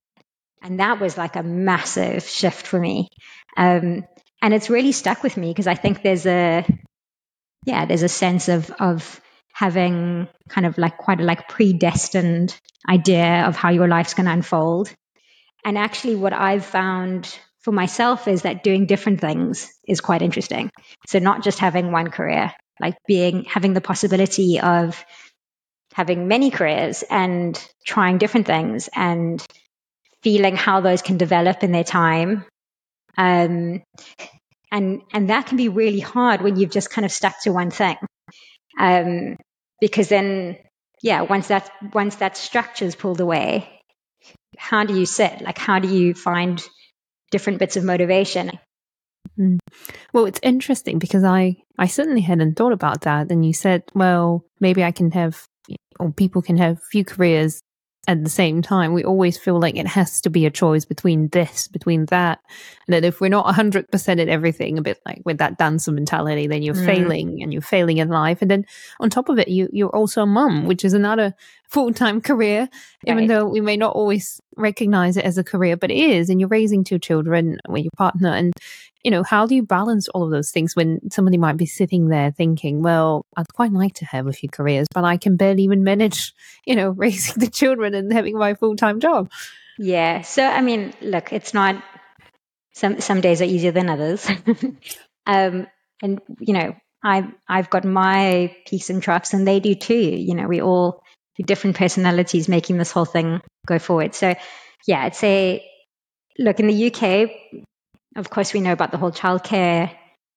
And 0.63 0.81
that 0.81 0.99
was 0.99 1.17
like 1.17 1.37
a 1.37 1.43
massive 1.43 2.25
shift 2.25 2.67
for 2.67 2.81
me. 2.81 3.09
Um, 3.57 4.05
and 4.43 4.53
it's 4.55 4.71
really 4.71 4.93
stuck 4.93 5.23
with 5.23 5.37
me 5.37 5.51
because 5.51 5.67
I 5.69 5.75
think 5.75 6.03
there's 6.03 6.27
a, 6.27 6.67
yeah, 7.67 7.87
there's 7.87 8.03
a 8.03 8.09
sense 8.09 8.49
of, 8.49 8.71
of 8.81 9.21
having 9.55 10.29
kind 10.49 10.67
of 10.67 10.77
like 10.77 10.99
quite 10.99 11.21
a 11.21 11.25
like 11.25 11.49
predestined 11.49 12.59
idea 12.89 13.45
of 13.47 13.57
how 13.57 13.71
your 13.71 13.89
life's 13.89 14.15
going 14.15 14.27
to 14.27 14.33
unfold. 14.33 14.93
And 15.65 15.79
actually, 15.79 16.17
what 16.17 16.35
I've 16.35 16.67
found 16.67 17.35
for 17.61 17.73
myself 17.73 18.29
is 18.29 18.43
that 18.43 18.63
doing 18.63 18.85
different 18.85 19.21
things 19.21 19.73
is 19.89 20.03
quite 20.03 20.21
interesting. 20.21 20.71
So 21.07 21.21
not 21.21 21.43
just 21.43 21.61
having 21.61 21.93
one 21.93 22.11
career, 22.11 22.53
like 22.81 22.97
being 23.07 23.45
having 23.45 23.73
the 23.73 23.81
possibility 23.81 24.61
of 24.61 25.03
having 25.95 26.27
many 26.29 26.51
careers 26.51 27.05
and 27.09 27.57
trying 27.87 28.19
different 28.19 28.47
things 28.47 28.91
and 28.95 29.43
feeling 30.23 30.57
how 30.57 30.81
those 30.81 31.01
can 31.01 31.17
develop 31.17 31.63
in 31.63 31.71
their 31.71 31.85
time. 31.85 32.45
Um, 33.17 33.83
and 34.73 35.03
and 35.13 35.31
that 35.31 35.47
can 35.47 35.57
be 35.57 35.69
really 35.69 36.01
hard 36.01 36.43
when 36.43 36.57
you've 36.57 36.73
just 36.73 36.91
kind 36.91 37.05
of 37.05 37.13
stuck 37.13 37.41
to 37.43 37.53
one 37.53 37.71
thing. 37.71 37.97
Um, 38.79 39.37
because 39.81 40.09
then, 40.09 40.59
yeah, 41.03 41.23
once 41.23 41.49
that 41.49 41.71
once 41.93 42.17
that 42.17 42.37
structure's 42.37 42.95
pulled 42.95 43.21
away, 43.21 43.69
how 44.57 44.85
do 44.85 44.99
you 44.99 45.07
sit? 45.07 45.41
Like, 45.43 45.59
how 45.59 45.79
do 45.79 45.89
you 45.89 46.15
find 46.15 46.63
different 47.31 47.59
bits 47.59 47.77
of 47.77 47.85
motivation? 47.85 48.59
Mm. 49.39 49.59
Well, 50.13 50.27
it's 50.27 50.41
interesting 50.43 50.99
because 50.99 51.25
I 51.25 51.57
I 51.79 51.87
certainly 51.87 52.21
hadn't 52.21 52.55
thought 52.55 52.73
about 52.73 53.03
that. 53.03 53.31
And 53.31 53.45
you 53.45 53.53
said, 53.53 53.83
well, 53.95 54.45
maybe 54.61 54.85
I 54.85 54.93
can 54.93 55.11
have, 55.13 55.45
or 55.99 56.13
people 56.13 56.43
can 56.43 56.57
have 56.59 56.79
few 56.91 57.05
careers 57.05 57.61
at 58.07 58.23
the 58.23 58.31
same 58.31 58.63
time. 58.63 58.93
We 58.93 59.05
always 59.05 59.39
feel 59.39 59.61
like 59.61 59.77
it 59.77 59.87
has 59.87 60.21
to 60.23 60.31
be 60.31 60.47
a 60.47 60.51
choice 60.51 60.85
between 60.85 61.29
this, 61.29 61.69
between 61.69 62.07
that. 62.07 62.41
And 62.87 62.95
that 62.95 63.05
if 63.05 63.21
we're 63.21 63.29
not 63.29 63.47
100% 63.47 64.21
at 64.21 64.29
everything, 64.29 64.79
a 64.79 64.83
bit 64.83 65.01
like 65.07 65.23
with 65.25 65.39
that 65.39 65.59
dancer 65.59 65.93
mentality, 65.93 66.47
then 66.47 66.63
you're 66.63 66.75
mm. 66.75 66.87
failing 66.87 67.43
and 67.43 67.53
you're 67.53 67.63
failing 67.63 67.99
in 67.99 68.09
life. 68.09 68.43
And 68.43 68.51
then 68.51 68.67
on 69.01 69.11
top 69.11 69.29
of 69.29 69.39
it, 69.39 69.49
you, 69.49 69.69
you're 69.73 69.95
also 69.95 70.23
a 70.23 70.27
mum, 70.27 70.67
which 70.67 70.85
is 70.85 70.93
another 70.93 71.35
full 71.69 71.93
time 71.93 72.21
career, 72.21 72.61
right. 72.61 73.15
even 73.15 73.27
though 73.27 73.47
we 73.47 73.61
may 73.61 73.77
not 73.77 73.95
always 73.95 74.41
recognize 74.57 75.17
it 75.17 75.25
as 75.25 75.39
a 75.39 75.45
career, 75.45 75.77
but 75.77 75.91
it 75.91 75.99
is. 75.99 76.31
And 76.31 76.41
you're 76.41 76.49
raising 76.49 76.85
two 76.85 76.99
children 76.99 77.59
with 77.69 77.85
your 77.85 77.91
partner. 77.97 78.29
And 78.29 78.53
you 79.05 79.11
know, 79.11 79.23
how 79.23 79.47
do 79.47 79.55
you 79.55 79.63
balance 79.63 80.09
all 80.09 80.25
of 80.25 80.31
those 80.31 80.51
things 80.51 80.75
when 80.75 81.11
somebody 81.11 81.37
might 81.37 81.59
be 81.59 81.67
sitting 81.67 82.09
there 82.09 82.33
thinking, 82.33 82.83
well, 82.83 83.27
I'd 83.37 83.53
quite 83.53 83.71
like 83.71 83.95
to 83.97 84.07
have 84.07 84.27
a 84.27 84.33
few 84.33 84.49
careers, 84.49 84.89
but 84.93 85.05
I 85.05 85.19
can 85.19 85.37
barely 85.37 85.65
even 85.65 85.85
manage, 85.85 86.33
you 86.65 86.75
know, 86.75 86.89
raising 86.97 87.39
the 87.39 87.51
children 87.51 87.95
and 87.95 88.13
having 88.13 88.39
my 88.39 88.55
full 88.55 88.77
time 88.77 89.01
job? 89.01 89.31
Yeah. 89.79 90.23
So, 90.23 90.43
I 90.43 90.63
mean, 90.63 90.95
look, 91.03 91.33
it's 91.33 91.53
not, 91.53 91.83
some, 92.73 93.01
some 93.01 93.21
days 93.21 93.43
are 93.43 93.47
easier 93.47 93.73
than 93.73 93.91
others. 93.91 94.27
um, 95.27 95.67
and, 96.03 96.21
you 96.41 96.55
know, 96.55 96.75
I've, 97.05 97.31
I've 97.47 97.69
got 97.69 97.85
my 97.85 98.57
peaks 98.67 98.89
and 98.89 99.03
troughs 99.03 99.35
and 99.35 99.47
they 99.47 99.61
do 99.61 99.75
too. 99.75 99.95
You 99.95 100.35
know, 100.35 100.49
we 100.49 100.63
all 100.63 101.03
different 101.43 101.77
personalities 101.77 102.49
making 102.49 102.79
this 102.79 102.93
whole 102.93 103.05
thing 103.05 103.41
go 103.67 103.79
forward. 103.79 104.15
So, 104.15 104.35
yeah, 104.87 105.03
I'd 105.03 105.17
say, 105.17 105.69
look, 106.39 106.61
in 106.61 106.67
the 106.67 106.93
UK, 106.93 107.31
of 108.17 108.31
course, 108.31 108.53
we 108.53 108.61
know 108.61 108.73
about 108.73 108.91
the 108.91 108.99
whole 108.99 109.13
childcare 109.13 109.91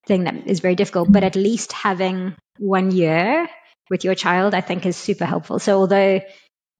thing 0.08 0.24
that 0.24 0.48
is 0.48 0.62
very 0.62 0.76
difficult, 0.76 1.12
but 1.12 1.24
at 1.24 1.36
least 1.36 1.74
having 1.74 2.36
one 2.58 2.92
year 2.92 3.48
with 3.90 4.04
your 4.04 4.16
child, 4.16 4.54
I 4.54 4.62
think, 4.62 4.86
is 4.86 4.98
super 4.98 5.26
helpful. 5.26 5.60
So, 5.60 5.80
although 5.80 6.22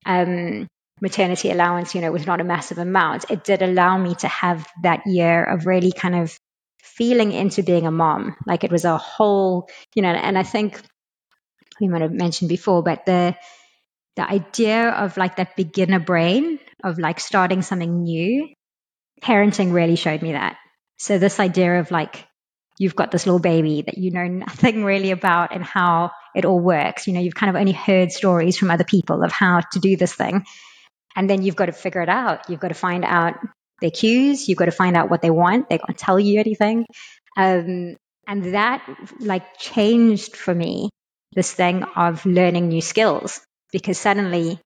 um, 0.06 0.68
maternity 1.02 1.52
allowance, 1.52 1.94
you 1.94 2.02
know, 2.02 2.12
was 2.12 2.26
not 2.26 2.42
a 2.42 2.46
massive 2.46 2.78
amount, 2.78 3.30
it 3.30 3.44
did 3.44 3.62
allow 3.62 3.98
me 3.98 4.16
to 4.16 4.28
have 4.28 4.68
that 4.84 5.06
year 5.06 5.44
of 5.44 5.66
really 5.66 5.92
kind 5.92 6.16
of 6.16 6.36
feeling 6.82 7.32
into 7.32 7.64
being 7.64 7.86
a 7.86 7.92
mom. 7.92 8.36
Like 8.46 8.64
it 8.64 8.72
was 8.72 8.86
a 8.86 8.98
whole, 8.98 9.70
you 9.94 10.02
know, 10.02 10.10
and 10.10 10.38
I 10.38 10.44
think 10.44 10.82
we 11.80 11.88
might 11.88 12.02
have 12.02 12.12
mentioned 12.12 12.50
before, 12.50 12.82
but 12.82 13.06
the 13.06 13.36
the 14.18 14.30
idea 14.30 14.90
of 14.90 15.16
like 15.16 15.38
that 15.38 15.56
beginner 15.56 16.00
brain 16.00 16.60
of 16.84 16.98
like 16.98 17.20
starting 17.20 17.62
something 17.62 18.04
new, 18.04 18.50
parenting 19.22 19.72
really 19.72 19.96
showed 19.96 20.22
me 20.22 20.34
that. 20.34 20.58
So 20.98 21.20
this 21.20 21.40
idea 21.40 21.80
of 21.80 21.92
like 21.92 22.26
you've 22.80 22.96
got 22.96 23.12
this 23.12 23.26
little 23.26 23.40
baby 23.40 23.84
that 23.84 23.98
you 23.98 24.12
know 24.12 24.28
nothing 24.28 24.84
really 24.84 25.12
about 25.12 25.54
and 25.54 25.64
how 25.64 26.12
it 26.36 26.46
all 26.46 26.60
works. 26.60 27.08
You 27.08 27.14
know, 27.14 27.20
you've 27.20 27.36
kind 27.36 27.50
of 27.50 27.56
only 27.56 27.72
heard 27.72 28.12
stories 28.12 28.58
from 28.58 28.72
other 28.72 28.84
people 28.84 29.24
of 29.24 29.32
how 29.32 29.62
to 29.72 29.80
do 29.80 29.96
this 29.96 30.14
thing. 30.14 30.46
And 31.16 31.30
then 31.30 31.44
you've 31.44 31.56
got 31.56 31.68
to 31.68 31.72
figure 31.72 32.02
it 32.02 32.10
out. 32.10 32.50
You've 32.50 32.60
got 32.60 32.68
to 32.70 32.74
find 32.76 33.06
out 33.06 33.36
their 33.82 33.92
cues. 33.92 34.50
You've 34.50 34.58
got 34.58 34.66
to 34.66 34.72
find 34.72 34.98
out 34.98 35.10
what 35.10 35.22
they 35.22 35.32
want. 35.32 35.70
They 35.70 35.78
can't 35.78 35.98
tell 35.98 36.20
you 36.20 36.40
anything. 36.40 36.86
Um, 37.36 37.96
and 38.28 38.56
that 38.56 38.84
like 39.20 39.58
changed 39.58 40.36
for 40.36 40.54
me 40.54 40.90
this 41.34 41.52
thing 41.52 41.84
of 41.84 42.26
learning 42.26 42.70
new 42.70 42.82
skills 42.82 43.42
because 43.72 43.98
suddenly, 43.98 44.60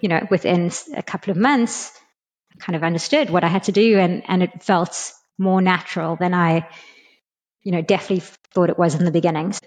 you 0.00 0.08
know, 0.08 0.26
within 0.30 0.70
a 0.96 1.02
couple 1.02 1.30
of 1.30 1.36
months, 1.36 1.92
I 2.54 2.64
kind 2.64 2.76
of 2.76 2.84
understood 2.84 3.30
what 3.30 3.44
I 3.44 3.48
had 3.48 3.64
to 3.64 3.72
do 3.72 3.98
and, 3.98 4.22
and 4.28 4.42
it 4.42 4.62
felt 4.62 5.12
more 5.38 5.62
natural 5.62 6.16
than 6.16 6.34
I, 6.34 6.68
you 7.62 7.72
know, 7.72 7.82
definitely 7.82 8.24
thought 8.54 8.70
it 8.70 8.78
was 8.78 8.94
in 8.94 9.04
the 9.04 9.10
beginnings. 9.10 9.60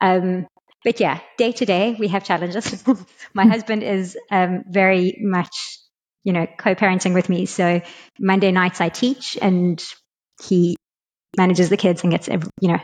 Um, 0.00 0.46
but 0.84 1.00
yeah, 1.00 1.20
day 1.36 1.52
to 1.52 1.66
day, 1.66 1.96
we 1.98 2.08
have 2.08 2.24
challenges. 2.24 2.84
My 3.34 3.46
husband 3.46 3.82
is 3.82 4.16
um, 4.30 4.64
very 4.68 5.18
much, 5.20 5.78
you 6.24 6.32
know, 6.32 6.46
co-parenting 6.58 7.14
with 7.14 7.28
me. 7.28 7.46
So 7.46 7.82
Monday 8.18 8.52
nights 8.52 8.80
I 8.80 8.88
teach, 8.88 9.36
and 9.40 9.82
he 10.42 10.76
manages 11.36 11.70
the 11.70 11.76
kids 11.76 12.02
and 12.02 12.12
gets, 12.12 12.28
you 12.28 12.68
know, 12.68 12.80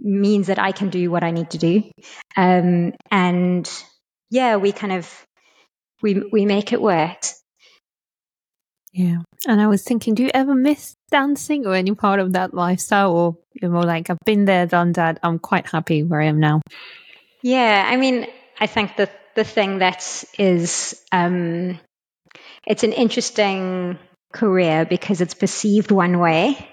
means 0.00 0.48
that 0.48 0.58
I 0.58 0.72
can 0.72 0.90
do 0.90 1.10
what 1.10 1.24
I 1.24 1.30
need 1.32 1.50
to 1.50 1.58
do. 1.58 1.82
Um, 2.36 2.92
and 3.10 3.70
yeah, 4.32 4.56
we 4.56 4.72
kind 4.72 4.94
of 4.94 5.26
we 6.00 6.22
we 6.32 6.46
make 6.46 6.72
it 6.72 6.80
work. 6.80 7.22
Yeah. 8.92 9.18
And 9.46 9.60
I 9.60 9.66
was 9.66 9.82
thinking, 9.82 10.14
do 10.14 10.22
you 10.22 10.30
ever 10.32 10.54
miss 10.54 10.94
dancing 11.10 11.66
or 11.66 11.74
any 11.74 11.94
part 11.94 12.18
of 12.18 12.32
that 12.32 12.54
lifestyle? 12.54 13.12
Or 13.12 13.36
you're 13.52 13.70
more 13.70 13.84
like, 13.84 14.08
I've 14.10 14.18
been 14.24 14.44
there, 14.44 14.66
done 14.66 14.92
that. 14.92 15.18
I'm 15.22 15.38
quite 15.38 15.66
happy 15.66 16.02
where 16.02 16.20
I 16.20 16.26
am 16.26 16.40
now. 16.40 16.60
Yeah. 17.42 17.84
I 17.86 17.96
mean, 17.96 18.26
I 18.60 18.66
think 18.66 18.96
that 18.96 19.12
the 19.34 19.44
thing 19.44 19.78
that 19.78 20.24
is, 20.38 21.02
um, 21.10 21.78
it's 22.66 22.84
an 22.84 22.92
interesting 22.92 23.98
career 24.32 24.84
because 24.84 25.20
it's 25.20 25.34
perceived 25.34 25.90
one 25.90 26.18
way. 26.18 26.68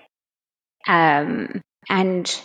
Um, 0.87 1.61
and 1.89 2.41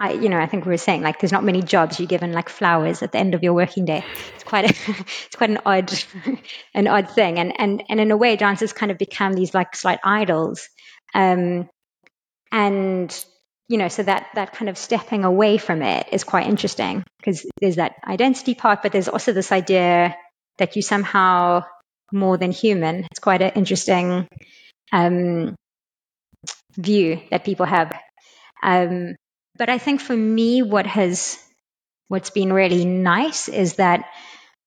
I, 0.00 0.12
you 0.12 0.30
know, 0.30 0.38
I 0.38 0.46
think 0.46 0.64
we 0.64 0.70
were 0.70 0.78
saying 0.78 1.02
like 1.02 1.20
there's 1.20 1.30
not 1.30 1.44
many 1.44 1.60
jobs 1.60 2.00
you're 2.00 2.08
given 2.08 2.32
like 2.32 2.48
flowers 2.48 3.02
at 3.02 3.12
the 3.12 3.18
end 3.18 3.34
of 3.34 3.42
your 3.42 3.52
working 3.52 3.84
day. 3.84 4.02
It's 4.34 4.44
quite 4.44 4.64
a, 4.64 4.92
it's 5.26 5.36
quite 5.36 5.50
an 5.50 5.58
odd, 5.66 5.92
an 6.74 6.86
odd 6.86 7.10
thing. 7.10 7.38
And 7.38 7.52
and 7.60 7.82
and 7.88 8.00
in 8.00 8.10
a 8.10 8.16
way, 8.16 8.36
dancers 8.36 8.72
kind 8.72 8.90
of 8.90 8.96
become 8.96 9.34
these 9.34 9.52
like 9.52 9.76
slight 9.76 10.00
idols. 10.02 10.68
Um, 11.14 11.68
and 12.50 13.24
you 13.68 13.76
know, 13.76 13.88
so 13.88 14.02
that 14.02 14.28
that 14.34 14.54
kind 14.54 14.70
of 14.70 14.78
stepping 14.78 15.24
away 15.24 15.58
from 15.58 15.82
it 15.82 16.06
is 16.12 16.24
quite 16.24 16.46
interesting 16.46 17.04
because 17.18 17.44
there's 17.60 17.76
that 17.76 17.96
identity 18.06 18.54
part, 18.54 18.82
but 18.82 18.92
there's 18.92 19.08
also 19.08 19.34
this 19.34 19.52
idea 19.52 20.16
that 20.56 20.76
you 20.76 20.82
somehow 20.82 21.62
more 22.10 22.38
than 22.38 22.52
human. 22.52 23.06
It's 23.10 23.20
quite 23.20 23.42
an 23.42 23.52
interesting 23.54 24.26
um, 24.92 25.54
view 26.76 27.20
that 27.30 27.44
people 27.44 27.66
have. 27.66 27.96
Um, 28.62 29.14
but 29.60 29.68
I 29.68 29.76
think 29.76 30.00
for 30.00 30.16
me, 30.16 30.62
what 30.62 30.86
has 30.86 31.38
what's 32.08 32.30
been 32.30 32.50
really 32.50 32.86
nice 32.86 33.46
is 33.46 33.74
that 33.74 34.06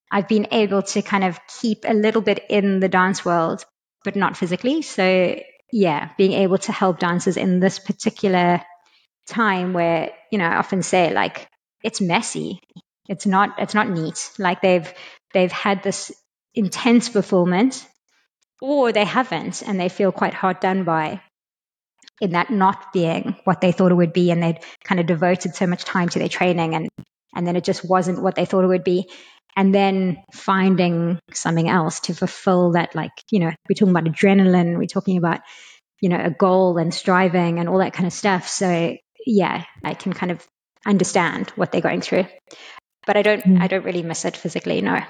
I've 0.08 0.28
been 0.28 0.46
able 0.52 0.82
to 0.82 1.02
kind 1.02 1.24
of 1.24 1.40
keep 1.60 1.84
a 1.84 1.92
little 1.92 2.22
bit 2.22 2.44
in 2.48 2.78
the 2.78 2.88
dance 2.88 3.24
world, 3.24 3.64
but 4.04 4.14
not 4.14 4.36
physically. 4.36 4.82
So 4.82 5.36
yeah, 5.72 6.10
being 6.16 6.30
able 6.30 6.58
to 6.58 6.70
help 6.70 7.00
dancers 7.00 7.36
in 7.36 7.58
this 7.58 7.80
particular 7.80 8.62
time 9.26 9.72
where, 9.72 10.12
you 10.30 10.38
know, 10.38 10.46
I 10.46 10.58
often 10.58 10.84
say 10.84 11.12
like 11.12 11.48
it's 11.82 12.00
messy. 12.00 12.60
It's 13.08 13.26
not 13.26 13.56
it's 13.58 13.74
not 13.74 13.90
neat. 13.90 14.30
Like 14.38 14.62
they've 14.62 14.94
they've 15.32 15.50
had 15.50 15.82
this 15.82 16.12
intense 16.54 17.08
fulfillment 17.08 17.84
or 18.62 18.92
they 18.92 19.04
haven't 19.04 19.60
and 19.66 19.80
they 19.80 19.88
feel 19.88 20.12
quite 20.12 20.34
hard 20.34 20.60
done 20.60 20.84
by 20.84 21.20
in 22.20 22.30
that 22.30 22.50
not 22.50 22.92
being 22.92 23.36
what 23.44 23.60
they 23.60 23.72
thought 23.72 23.92
it 23.92 23.96
would 23.96 24.12
be 24.12 24.30
and 24.30 24.42
they'd 24.42 24.60
kind 24.84 25.00
of 25.00 25.06
devoted 25.06 25.54
so 25.54 25.66
much 25.66 25.84
time 25.84 26.08
to 26.08 26.18
their 26.18 26.28
training 26.28 26.74
and 26.74 26.88
and 27.34 27.46
then 27.46 27.56
it 27.56 27.64
just 27.64 27.84
wasn't 27.84 28.22
what 28.22 28.36
they 28.36 28.44
thought 28.44 28.62
it 28.62 28.68
would 28.68 28.84
be. 28.84 29.10
And 29.56 29.74
then 29.74 30.22
finding 30.32 31.18
something 31.32 31.68
else 31.68 32.00
to 32.00 32.14
fulfill 32.14 32.72
that 32.72 32.94
like 32.94 33.12
you 33.30 33.40
know 33.40 33.50
we're 33.68 33.74
talking 33.74 33.90
about 33.96 34.04
adrenaline 34.04 34.78
we're 34.78 34.86
talking 34.86 35.16
about 35.16 35.40
you 36.00 36.08
know 36.08 36.20
a 36.20 36.30
goal 36.30 36.78
and 36.78 36.92
striving 36.92 37.58
and 37.58 37.68
all 37.68 37.78
that 37.78 37.92
kind 37.92 38.06
of 38.06 38.12
stuff. 38.12 38.48
So 38.48 38.96
yeah 39.26 39.64
i 39.82 39.94
can 39.94 40.12
kind 40.12 40.32
of 40.32 40.46
understand 40.86 41.48
what 41.56 41.72
they're 41.72 41.80
going 41.80 42.02
through 42.02 42.26
but 43.06 43.16
i 43.16 43.22
don't 43.22 43.42
mm. 43.44 43.60
i 43.60 43.66
don't 43.66 43.84
really 43.84 44.02
miss 44.02 44.24
it 44.24 44.36
physically 44.36 44.80
no 44.80 45.00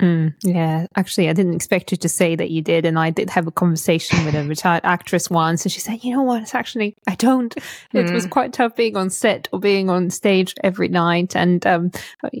Mm, 0.00 0.34
yeah, 0.42 0.86
actually, 0.96 1.28
I 1.28 1.32
didn't 1.32 1.54
expect 1.54 1.92
you 1.92 1.98
to 1.98 2.08
say 2.08 2.34
that 2.34 2.50
you 2.50 2.62
did, 2.62 2.86
and 2.86 2.98
I 2.98 3.10
did 3.10 3.28
have 3.30 3.46
a 3.46 3.52
conversation 3.52 4.24
with 4.24 4.34
a 4.34 4.42
retired 4.48 4.80
actress 4.84 5.30
once, 5.30 5.64
and 5.64 5.72
she 5.72 5.80
said, 5.80 6.02
"You 6.02 6.16
know 6.16 6.22
what? 6.22 6.42
It's 6.42 6.54
actually 6.54 6.96
I 7.06 7.14
don't. 7.14 7.54
It 7.92 8.06
mm. 8.06 8.12
was 8.12 8.26
quite 8.26 8.52
tough 8.52 8.74
being 8.74 8.96
on 8.96 9.10
set 9.10 9.48
or 9.52 9.60
being 9.60 9.90
on 9.90 10.10
stage 10.10 10.54
every 10.64 10.88
night, 10.88 11.36
and 11.36 11.64
um, 11.66 11.92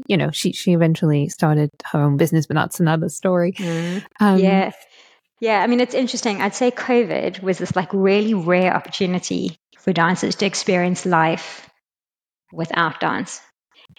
you 0.06 0.16
know, 0.16 0.30
she 0.32 0.52
she 0.52 0.72
eventually 0.72 1.28
started 1.28 1.70
her 1.84 2.00
own 2.00 2.16
business, 2.16 2.46
but 2.46 2.54
that's 2.54 2.80
another 2.80 3.08
story. 3.08 3.52
Mm. 3.52 4.04
Um, 4.18 4.38
yeah, 4.38 4.72
yeah. 5.40 5.62
I 5.62 5.66
mean, 5.66 5.80
it's 5.80 5.94
interesting. 5.94 6.40
I'd 6.40 6.54
say 6.54 6.70
COVID 6.70 7.42
was 7.42 7.58
this 7.58 7.76
like 7.76 7.92
really 7.92 8.34
rare 8.34 8.74
opportunity 8.74 9.56
for 9.78 9.92
dancers 9.92 10.36
to 10.36 10.46
experience 10.46 11.04
life 11.04 11.68
without 12.50 12.98
dance. 12.98 13.40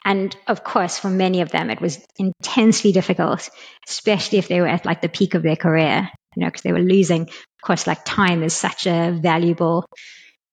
And 0.05 0.35
of 0.47 0.63
course, 0.63 0.99
for 0.99 1.09
many 1.09 1.41
of 1.41 1.51
them, 1.51 1.69
it 1.69 1.79
was 1.79 2.05
intensely 2.17 2.91
difficult, 2.91 3.49
especially 3.87 4.37
if 4.37 4.47
they 4.47 4.59
were 4.59 4.67
at 4.67 4.85
like 4.85 5.01
the 5.01 5.09
peak 5.09 5.33
of 5.33 5.43
their 5.43 5.55
career, 5.55 6.09
you 6.35 6.41
know, 6.41 6.47
because 6.47 6.61
they 6.61 6.73
were 6.73 6.79
losing. 6.79 7.21
Of 7.23 7.61
course, 7.63 7.87
like 7.87 8.03
time 8.03 8.43
is 8.43 8.53
such 8.53 8.85
a 8.85 9.17
valuable 9.21 9.85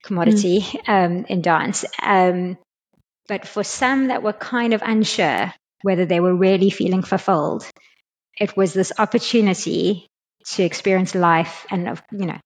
commodity 0.05 0.61
mm. 0.61 0.89
um, 0.89 1.25
in 1.29 1.43
dance. 1.43 1.85
Um, 2.01 2.59
but 3.29 3.47
for 3.47 3.65
some 3.65 4.09
that 4.09 4.23
were 4.23 4.33
kind 4.33 4.73
of 4.75 4.83
unsure 4.85 5.53
whether 5.83 6.05
they 6.05 6.21
were 6.21 6.35
really 6.35 6.71
feeling 6.71 7.03
fulfilled, 7.03 7.69
it 8.39 8.57
was 8.57 8.73
this 8.73 8.93
opportunity 8.99 10.07
to 10.47 10.63
experience 10.63 11.15
life 11.15 11.67
and, 11.71 12.01
you 12.13 12.27
know, 12.27 12.39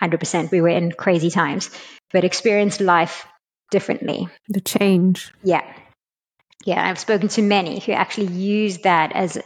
100% 0.00 0.50
we 0.50 0.60
were 0.60 0.68
in 0.68 0.92
crazy 0.92 1.30
times, 1.30 1.70
but 2.12 2.24
experience 2.24 2.80
life 2.80 3.26
differently. 3.70 4.28
The 4.48 4.60
change. 4.60 5.32
Yeah. 5.42 5.64
Yeah, 6.66 6.84
I've 6.84 6.98
spoken 6.98 7.28
to 7.28 7.42
many 7.42 7.78
who 7.78 7.92
actually 7.92 8.34
use 8.34 8.78
that 8.78 9.12
as 9.14 9.38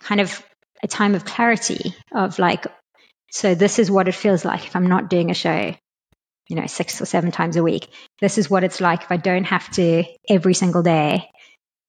kind 0.00 0.22
of 0.22 0.42
a 0.82 0.88
time 0.88 1.14
of 1.14 1.26
clarity 1.26 1.94
of 2.12 2.38
like, 2.38 2.66
so 3.30 3.54
this 3.54 3.78
is 3.78 3.90
what 3.90 4.08
it 4.08 4.14
feels 4.14 4.42
like 4.42 4.64
if 4.66 4.74
I'm 4.74 4.88
not 4.88 5.10
doing 5.10 5.30
a 5.30 5.34
show, 5.34 5.74
you 6.48 6.56
know, 6.56 6.66
six 6.66 7.00
or 7.00 7.04
seven 7.04 7.30
times 7.30 7.56
a 7.56 7.62
week. 7.62 7.88
This 8.22 8.38
is 8.38 8.48
what 8.48 8.64
it's 8.64 8.80
like 8.80 9.02
if 9.02 9.12
I 9.12 9.18
don't 9.18 9.44
have 9.44 9.70
to 9.72 10.02
every 10.28 10.54
single 10.54 10.82
day 10.82 11.30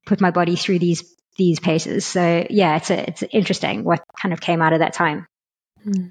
put 0.06 0.20
my 0.20 0.32
body 0.32 0.58
through 0.58 0.80
these 0.80 1.04
these 1.38 1.62
paces. 1.62 2.06
So 2.06 2.46
yeah, 2.50 2.76
it's 2.76 2.92
a, 2.92 3.10
it's 3.10 3.24
interesting 3.32 3.86
what 3.86 4.04
kind 4.22 4.34
of 4.34 4.42
came 4.42 4.62
out 4.62 4.74
of 4.74 4.80
that 4.80 4.94
time. 4.94 5.26
Mm. 5.88 6.10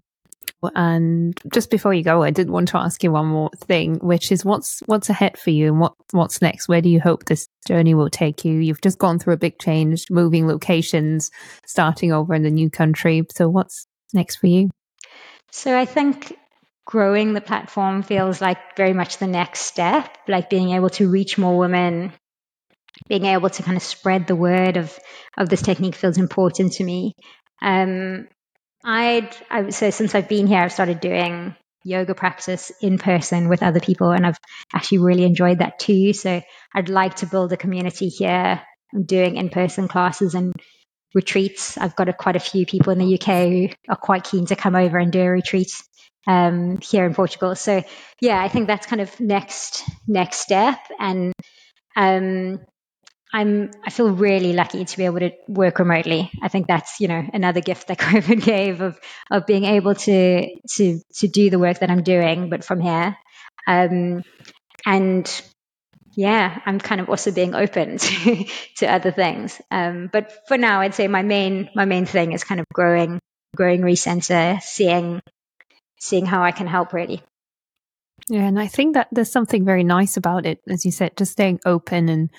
And 0.75 1.39
just 1.53 1.71
before 1.71 1.95
you 1.95 2.03
go, 2.03 2.23
I 2.23 2.31
did 2.31 2.51
want 2.51 2.69
to 2.69 2.79
ask 2.79 3.03
you 3.03 3.13
one 3.13 3.27
more 3.27 3.51
thing, 3.57 3.97
which 3.97 4.31
is 4.31 4.45
what's 4.45 4.81
what's 4.87 5.09
ahead 5.09 5.39
for 5.39 5.51
you 5.51 5.69
and 5.69 5.81
what 5.81 5.95
what's 6.13 6.43
next? 6.43 6.69
Where 6.69 6.83
do 6.83 6.89
you 6.89 7.01
hope 7.01 7.25
this 7.25 7.49
journey 7.67 7.95
will 7.95 8.11
take 8.11 8.45
you? 8.45 8.55
You've 8.55 8.81
just 8.81 8.99
gone 8.99 9.19
through 9.19 9.35
a 9.35 9.39
big 9.39 9.59
change, 9.59 10.11
moving 10.11 10.47
locations, 10.47 11.31
starting 11.67 12.13
over 12.13 12.35
in 12.35 12.43
the 12.43 12.51
new 12.51 12.71
country. 12.71 13.27
So 13.35 13.49
what's 13.49 13.87
next 14.13 14.37
for 14.37 14.49
you? 14.49 14.71
So 15.51 15.77
I 15.77 15.85
think 15.85 16.37
growing 16.85 17.33
the 17.33 17.41
platform 17.41 18.03
feels 18.03 18.41
like 18.41 18.77
very 18.77 18.93
much 18.93 19.19
the 19.19 19.27
next 19.27 19.61
step, 19.61 20.17
like 20.29 20.51
being 20.51 20.71
able 20.71 20.91
to 20.91 21.09
reach 21.09 21.39
more 21.39 21.57
women, 21.57 22.13
being 23.09 23.25
able 23.25 23.49
to 23.49 23.63
kind 23.63 23.77
of 23.77 23.83
spread 23.83 24.27
the 24.27 24.37
word 24.37 24.77
of 24.77 24.99
of 25.39 25.49
this 25.49 25.63
technique 25.63 25.95
feels 25.95 26.19
important 26.19 26.73
to 26.75 26.85
me. 26.85 27.15
Um, 27.63 28.29
I'd, 28.85 29.35
I 29.51 29.71
say 29.71 29.91
since 29.91 30.15
I've 30.15 30.29
been 30.29 30.47
here, 30.47 30.59
I've 30.59 30.73
started 30.73 31.01
doing 31.01 31.55
yoga 31.85 32.15
practice 32.15 32.71
in 32.81 32.99
person 32.99 33.49
with 33.49 33.63
other 33.63 33.81
people, 33.81 34.11
and 34.11 34.27
I've 34.27 34.39
actually 34.75 34.99
really 34.99 35.25
enjoyed 35.25 35.59
that 35.59 35.79
too. 35.79 36.13
So 36.13 36.43
I'd 36.75 36.89
like 36.89 37.17
to 37.17 37.27
build 37.27 37.53
a 37.53 37.57
community 37.57 38.09
here. 38.09 38.63
I'm 38.95 39.05
doing 39.05 39.37
in 39.37 39.51
person 39.51 39.89
classes 39.89 40.35
and 40.35 40.53
retreats. 41.15 41.79
I've 41.79 41.97
got 41.97 42.09
a, 42.09 42.13
quite 42.13 42.37
a 42.37 42.41
few 42.41 42.67
people 42.67 42.93
in 42.93 42.99
the 42.99 43.15
UK 43.15 43.49
who 43.49 43.69
are 43.89 43.97
quite 43.97 44.25
keen 44.25 44.47
to 44.47 44.57
come 44.57 44.77
over 44.77 44.99
and 44.99 45.13
do 45.13 45.21
a 45.21 45.29
retreat 45.29 45.73
um, 46.27 46.79
here 46.83 47.07
in 47.07 47.15
Portugal. 47.15 47.55
So 47.55 47.83
yeah, 48.21 48.41
I 48.41 48.49
think 48.49 48.67
that's 48.67 48.87
kind 48.87 49.03
of 49.03 49.21
next 49.21 49.85
next 50.07 50.39
step. 50.39 50.79
And 50.99 51.33
um, 51.97 52.61
I'm 53.33 53.71
I 53.85 53.91
feel 53.91 54.11
really 54.11 54.53
lucky 54.53 54.85
to 54.85 54.97
be 54.97 55.05
able 55.05 55.21
to 55.21 55.31
work 55.47 55.79
remotely. 55.79 56.31
I 56.43 56.49
think 56.49 56.67
that's 56.67 57.01
you 57.01 57.09
know 57.09 57.25
another 57.33 57.61
gift 57.61 57.89
that 57.89 57.99
COVID 58.09 58.45
gave 58.45 58.81
of 58.81 58.99
of 59.31 59.47
being 59.47 59.65
able 59.65 59.95
to 59.95 60.47
to 60.77 61.01
to 61.15 61.29
do 61.29 61.51
the 61.51 61.59
work 61.59 61.79
that 61.79 61.91
I'm 61.91 62.03
doing, 62.03 62.51
but 62.51 62.65
from 62.65 62.81
here. 62.81 63.17
Um, 63.67 64.25
and 64.85 65.43
yeah, 66.17 66.61
I'm 66.67 66.81
kind 66.81 67.01
of 67.01 67.09
also 67.09 67.31
being 67.31 67.55
open 67.55 67.99
to 67.99 68.45
to 68.79 68.87
other 68.87 69.13
things. 69.13 69.61
Um, 69.71 70.11
but 70.13 70.33
for 70.49 70.59
now, 70.59 70.81
I'd 70.81 70.95
say 70.95 71.07
my 71.09 71.23
main 71.23 71.71
my 71.75 71.85
main 71.85 72.07
thing 72.07 72.33
is 72.33 72.45
kind 72.45 72.61
of 72.61 72.67
growing 72.73 73.21
growing 73.57 73.83
Re-Centre, 73.83 74.59
seeing 74.63 75.21
seeing 76.01 76.27
how 76.27 76.43
I 76.43 76.53
can 76.53 76.67
help 76.67 76.93
really. 76.93 77.23
Yeah, 78.29 78.47
and 78.47 78.61
I 78.61 78.67
think 78.67 78.95
that 78.95 79.09
there's 79.11 79.33
something 79.33 79.65
very 79.65 79.83
nice 79.83 80.17
about 80.17 80.47
it, 80.47 80.61
as 80.69 80.85
you 80.85 80.93
said, 80.93 81.17
just 81.17 81.33
staying 81.33 81.61
open 81.65 82.09
and 82.09 82.31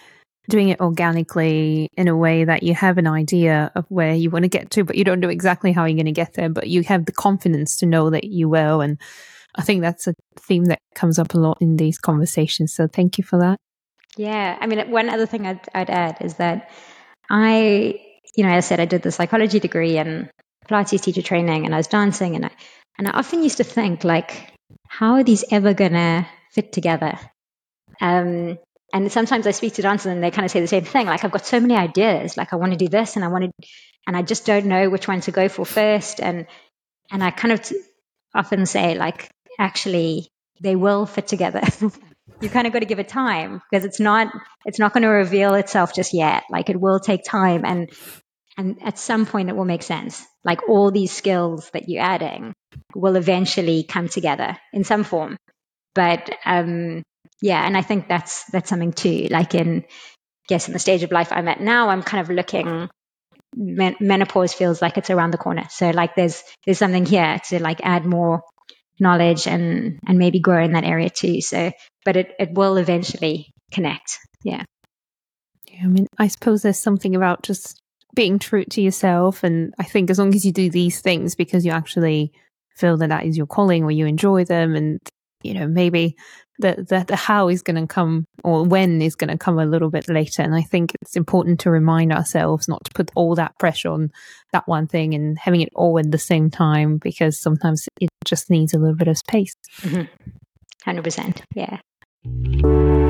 doing 0.49 0.69
it 0.69 0.79
organically 0.79 1.89
in 1.95 2.07
a 2.07 2.15
way 2.15 2.43
that 2.43 2.63
you 2.63 2.73
have 2.73 2.97
an 2.97 3.07
idea 3.07 3.71
of 3.75 3.85
where 3.89 4.13
you 4.13 4.29
want 4.29 4.43
to 4.43 4.49
get 4.49 4.71
to, 4.71 4.83
but 4.83 4.95
you 4.95 5.03
don't 5.03 5.19
know 5.19 5.29
exactly 5.29 5.71
how 5.71 5.85
you're 5.85 5.95
going 5.95 6.05
to 6.05 6.11
get 6.11 6.33
there, 6.33 6.49
but 6.49 6.67
you 6.67 6.83
have 6.83 7.05
the 7.05 7.11
confidence 7.11 7.77
to 7.77 7.85
know 7.85 8.09
that 8.09 8.23
you 8.23 8.49
will. 8.49 8.81
And 8.81 8.99
I 9.55 9.61
think 9.61 9.81
that's 9.81 10.07
a 10.07 10.15
theme 10.39 10.65
that 10.65 10.79
comes 10.95 11.19
up 11.19 11.33
a 11.33 11.37
lot 11.37 11.57
in 11.61 11.77
these 11.77 11.97
conversations. 11.97 12.73
So 12.73 12.87
thank 12.87 13.17
you 13.17 13.23
for 13.23 13.39
that. 13.39 13.57
Yeah. 14.17 14.57
I 14.59 14.67
mean, 14.67 14.89
one 14.91 15.09
other 15.09 15.25
thing 15.25 15.45
I'd, 15.45 15.61
I'd 15.73 15.89
add 15.89 16.17
is 16.21 16.35
that 16.35 16.69
I, 17.29 18.01
you 18.35 18.43
know, 18.43 18.51
as 18.51 18.65
I 18.65 18.67
said, 18.67 18.79
I 18.79 18.85
did 18.85 19.03
the 19.03 19.11
psychology 19.11 19.59
degree 19.59 19.97
and 19.97 20.29
Pilates 20.67 21.01
teacher 21.01 21.21
training 21.21 21.65
and 21.65 21.73
I 21.73 21.77
was 21.77 21.87
dancing 21.87 22.35
and 22.35 22.45
I, 22.45 22.51
and 22.97 23.07
I 23.07 23.11
often 23.11 23.43
used 23.43 23.57
to 23.57 23.63
think 23.63 24.03
like, 24.03 24.53
how 24.87 25.13
are 25.13 25.23
these 25.23 25.45
ever 25.51 25.73
going 25.73 25.93
to 25.93 26.27
fit 26.51 26.73
together? 26.73 27.17
Um, 28.01 28.57
and 28.93 29.11
sometimes 29.11 29.47
I 29.47 29.51
speak 29.51 29.75
to 29.75 29.81
dancers 29.81 30.11
and 30.11 30.23
they 30.23 30.31
kind 30.31 30.45
of 30.45 30.51
say 30.51 30.59
the 30.59 30.67
same 30.67 30.83
thing. 30.83 31.05
Like, 31.05 31.23
I've 31.23 31.31
got 31.31 31.45
so 31.45 31.59
many 31.59 31.75
ideas. 31.75 32.35
Like, 32.35 32.53
I 32.53 32.57
want 32.57 32.73
to 32.73 32.77
do 32.77 32.87
this 32.87 33.15
and 33.15 33.23
I 33.23 33.29
want 33.29 33.45
to, 33.45 33.67
and 34.05 34.17
I 34.17 34.21
just 34.21 34.45
don't 34.45 34.65
know 34.65 34.89
which 34.89 35.07
one 35.07 35.21
to 35.21 35.31
go 35.31 35.47
for 35.47 35.65
first. 35.65 36.19
And, 36.19 36.47
and 37.09 37.23
I 37.23 37.31
kind 37.31 37.53
of 37.53 37.61
t- 37.61 37.81
often 38.35 38.65
say, 38.65 38.95
like, 38.95 39.29
actually, 39.57 40.27
they 40.59 40.75
will 40.75 41.05
fit 41.05 41.27
together. 41.27 41.61
you 42.41 42.49
kind 42.49 42.67
of 42.67 42.73
got 42.73 42.79
to 42.79 42.85
give 42.85 42.99
it 42.99 43.07
time 43.07 43.61
because 43.69 43.85
it's 43.85 43.99
not, 43.99 44.33
it's 44.65 44.79
not 44.79 44.93
going 44.93 45.03
to 45.03 45.09
reveal 45.09 45.53
itself 45.55 45.93
just 45.93 46.13
yet. 46.13 46.43
Like, 46.49 46.69
it 46.69 46.79
will 46.79 46.99
take 46.99 47.23
time. 47.23 47.63
And, 47.65 47.91
and 48.57 48.77
at 48.83 48.99
some 48.99 49.25
point 49.25 49.49
it 49.49 49.55
will 49.55 49.65
make 49.65 49.83
sense. 49.83 50.25
Like, 50.43 50.67
all 50.67 50.91
these 50.91 51.11
skills 51.11 51.69
that 51.71 51.87
you're 51.87 52.03
adding 52.03 52.53
will 52.93 53.15
eventually 53.15 53.83
come 53.83 54.09
together 54.09 54.57
in 54.73 54.83
some 54.83 55.05
form. 55.05 55.37
But, 55.93 56.29
um, 56.45 57.03
yeah, 57.41 57.65
and 57.65 57.75
I 57.75 57.81
think 57.81 58.07
that's 58.07 58.45
that's 58.45 58.69
something 58.69 58.93
too. 58.93 59.27
Like 59.29 59.55
in, 59.55 59.83
I 59.83 60.47
guess 60.47 60.67
in 60.67 60.73
the 60.73 60.79
stage 60.79 61.03
of 61.03 61.11
life 61.11 61.29
I'm 61.31 61.47
at 61.47 61.59
now, 61.59 61.89
I'm 61.89 62.03
kind 62.03 62.21
of 62.21 62.29
looking. 62.29 62.65
Mm-hmm. 62.65 62.85
Men- 63.53 63.97
menopause 63.99 64.53
feels 64.53 64.81
like 64.81 64.97
it's 64.97 65.09
around 65.09 65.31
the 65.31 65.37
corner. 65.37 65.65
So 65.69 65.89
like 65.89 66.15
there's 66.15 66.41
there's 66.65 66.77
something 66.77 67.05
here 67.05 67.41
to 67.49 67.61
like 67.61 67.81
add 67.83 68.05
more 68.05 68.43
knowledge 68.99 69.47
and 69.47 69.99
and 70.07 70.17
maybe 70.17 70.39
grow 70.39 70.63
in 70.63 70.73
that 70.73 70.85
area 70.85 71.09
too. 71.09 71.41
So, 71.41 71.71
but 72.05 72.15
it 72.15 72.33
it 72.39 72.53
will 72.53 72.77
eventually 72.77 73.51
connect. 73.71 74.19
Yeah. 74.43 74.63
Yeah, 75.67 75.81
I 75.83 75.87
mean, 75.87 76.07
I 76.17 76.27
suppose 76.27 76.61
there's 76.61 76.79
something 76.79 77.15
about 77.15 77.43
just 77.43 77.81
being 78.15 78.39
true 78.39 78.65
to 78.65 78.81
yourself, 78.81 79.43
and 79.43 79.73
I 79.79 79.83
think 79.83 80.09
as 80.09 80.19
long 80.19 80.33
as 80.35 80.45
you 80.45 80.51
do 80.51 80.69
these 80.69 81.01
things 81.01 81.35
because 81.35 81.65
you 81.65 81.71
actually 81.71 82.31
feel 82.77 82.97
that 82.97 83.09
that 83.09 83.25
is 83.25 83.37
your 83.37 83.47
calling 83.47 83.83
or 83.83 83.91
you 83.91 84.05
enjoy 84.05 84.45
them, 84.45 84.75
and 84.75 84.99
you 85.43 85.53
know 85.53 85.67
maybe 85.67 86.15
the 86.61 86.85
the, 86.87 87.05
the 87.07 87.15
how 87.15 87.49
is 87.49 87.61
going 87.61 87.75
to 87.75 87.87
come 87.87 88.25
or 88.43 88.63
when 88.63 89.01
is 89.01 89.15
going 89.15 89.29
to 89.29 89.37
come 89.37 89.59
a 89.59 89.65
little 89.65 89.89
bit 89.89 90.07
later. 90.07 90.41
And 90.41 90.55
I 90.55 90.61
think 90.61 90.93
it's 91.01 91.15
important 91.15 91.59
to 91.61 91.71
remind 91.71 92.13
ourselves 92.13 92.67
not 92.67 92.83
to 92.85 92.91
put 92.93 93.11
all 93.15 93.35
that 93.35 93.57
pressure 93.59 93.89
on 93.89 94.11
that 94.53 94.67
one 94.67 94.87
thing 94.87 95.13
and 95.13 95.37
having 95.37 95.61
it 95.61 95.69
all 95.75 95.99
at 95.99 96.11
the 96.11 96.17
same 96.17 96.49
time 96.49 96.97
because 96.97 97.39
sometimes 97.39 97.87
it 97.99 98.09
just 98.23 98.49
needs 98.49 98.73
a 98.73 98.79
little 98.79 98.95
bit 98.95 99.07
of 99.07 99.17
space. 99.17 99.55
Mm-hmm. 99.81 100.89
100%. 100.89 101.41
Yeah. 101.55 101.79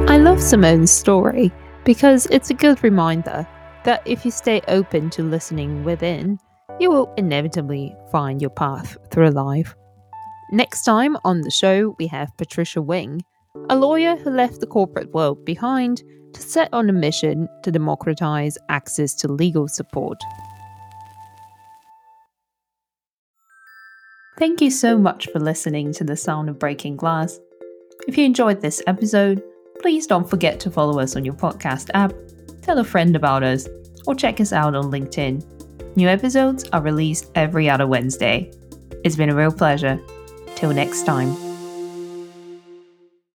I 0.10 0.18
love 0.18 0.42
Simone's 0.42 0.92
story 0.92 1.52
because 1.84 2.28
it's 2.28 2.50
a 2.50 2.54
good 2.54 2.84
reminder 2.84 3.48
that 3.84 4.02
if 4.06 4.26
you 4.26 4.32
stay 4.32 4.62
open 4.68 5.10
to 5.12 5.24
listening 5.24 5.84
within, 5.84 6.38
you 6.80 6.90
will 6.90 7.14
inevitably 7.18 7.96
find 8.12 8.42
your 8.42 8.50
path 8.50 8.98
through 9.12 9.30
life. 9.30 9.76
Next 10.54 10.84
time 10.84 11.18
on 11.24 11.42
the 11.42 11.50
show, 11.50 11.96
we 11.98 12.08
have 12.08 12.36
Patricia 12.38 12.82
Wing, 12.82 13.24
a 13.70 13.76
lawyer 13.78 14.18
who 14.18 14.30
left 14.30 14.60
the 14.60 14.68
corporate 14.68 15.14
world 15.14 15.46
behind 15.46 16.04
to 16.34 16.42
set 16.42 16.68
on 16.74 16.90
a 16.90 16.94
mission 16.94 17.48
to 17.64 17.72
democratize 17.72 18.58
access 18.68 19.14
to 19.16 19.32
legal 19.32 19.70
support. 19.70 20.22
Thank 24.38 24.60
you 24.60 24.72
so 24.72 24.98
much 24.98 25.30
for 25.32 25.40
listening 25.40 25.94
to 25.94 26.04
The 26.04 26.18
Sound 26.18 26.50
of 26.50 26.60
Breaking 26.60 26.98
Glass. 26.98 27.40
If 28.08 28.18
you 28.18 28.26
enjoyed 28.26 28.60
this 28.60 28.82
episode, 28.88 29.42
please 29.82 30.06
don't 30.06 30.30
forget 30.30 30.60
to 30.62 30.72
follow 30.72 31.00
us 31.00 31.16
on 31.16 31.24
your 31.24 31.36
podcast 31.36 31.92
app, 31.94 32.12
tell 32.62 32.80
a 32.80 32.84
friend 32.84 33.16
about 33.16 33.44
us, 33.44 33.70
or 34.06 34.16
check 34.16 34.42
us 34.42 34.52
out 34.52 34.76
on 34.76 34.92
LinkedIn. 34.92 35.46
New 35.96 36.10
episodes 36.10 36.68
are 36.74 36.82
released 36.82 37.32
every 37.36 37.70
other 37.70 37.88
Wednesday. 37.88 38.52
It's 39.06 39.16
been 39.16 39.30
a 39.30 39.36
real 39.36 39.52
pleasure. 39.52 39.98
Till 40.56 40.74
next 40.74 41.06
time. 41.06 41.51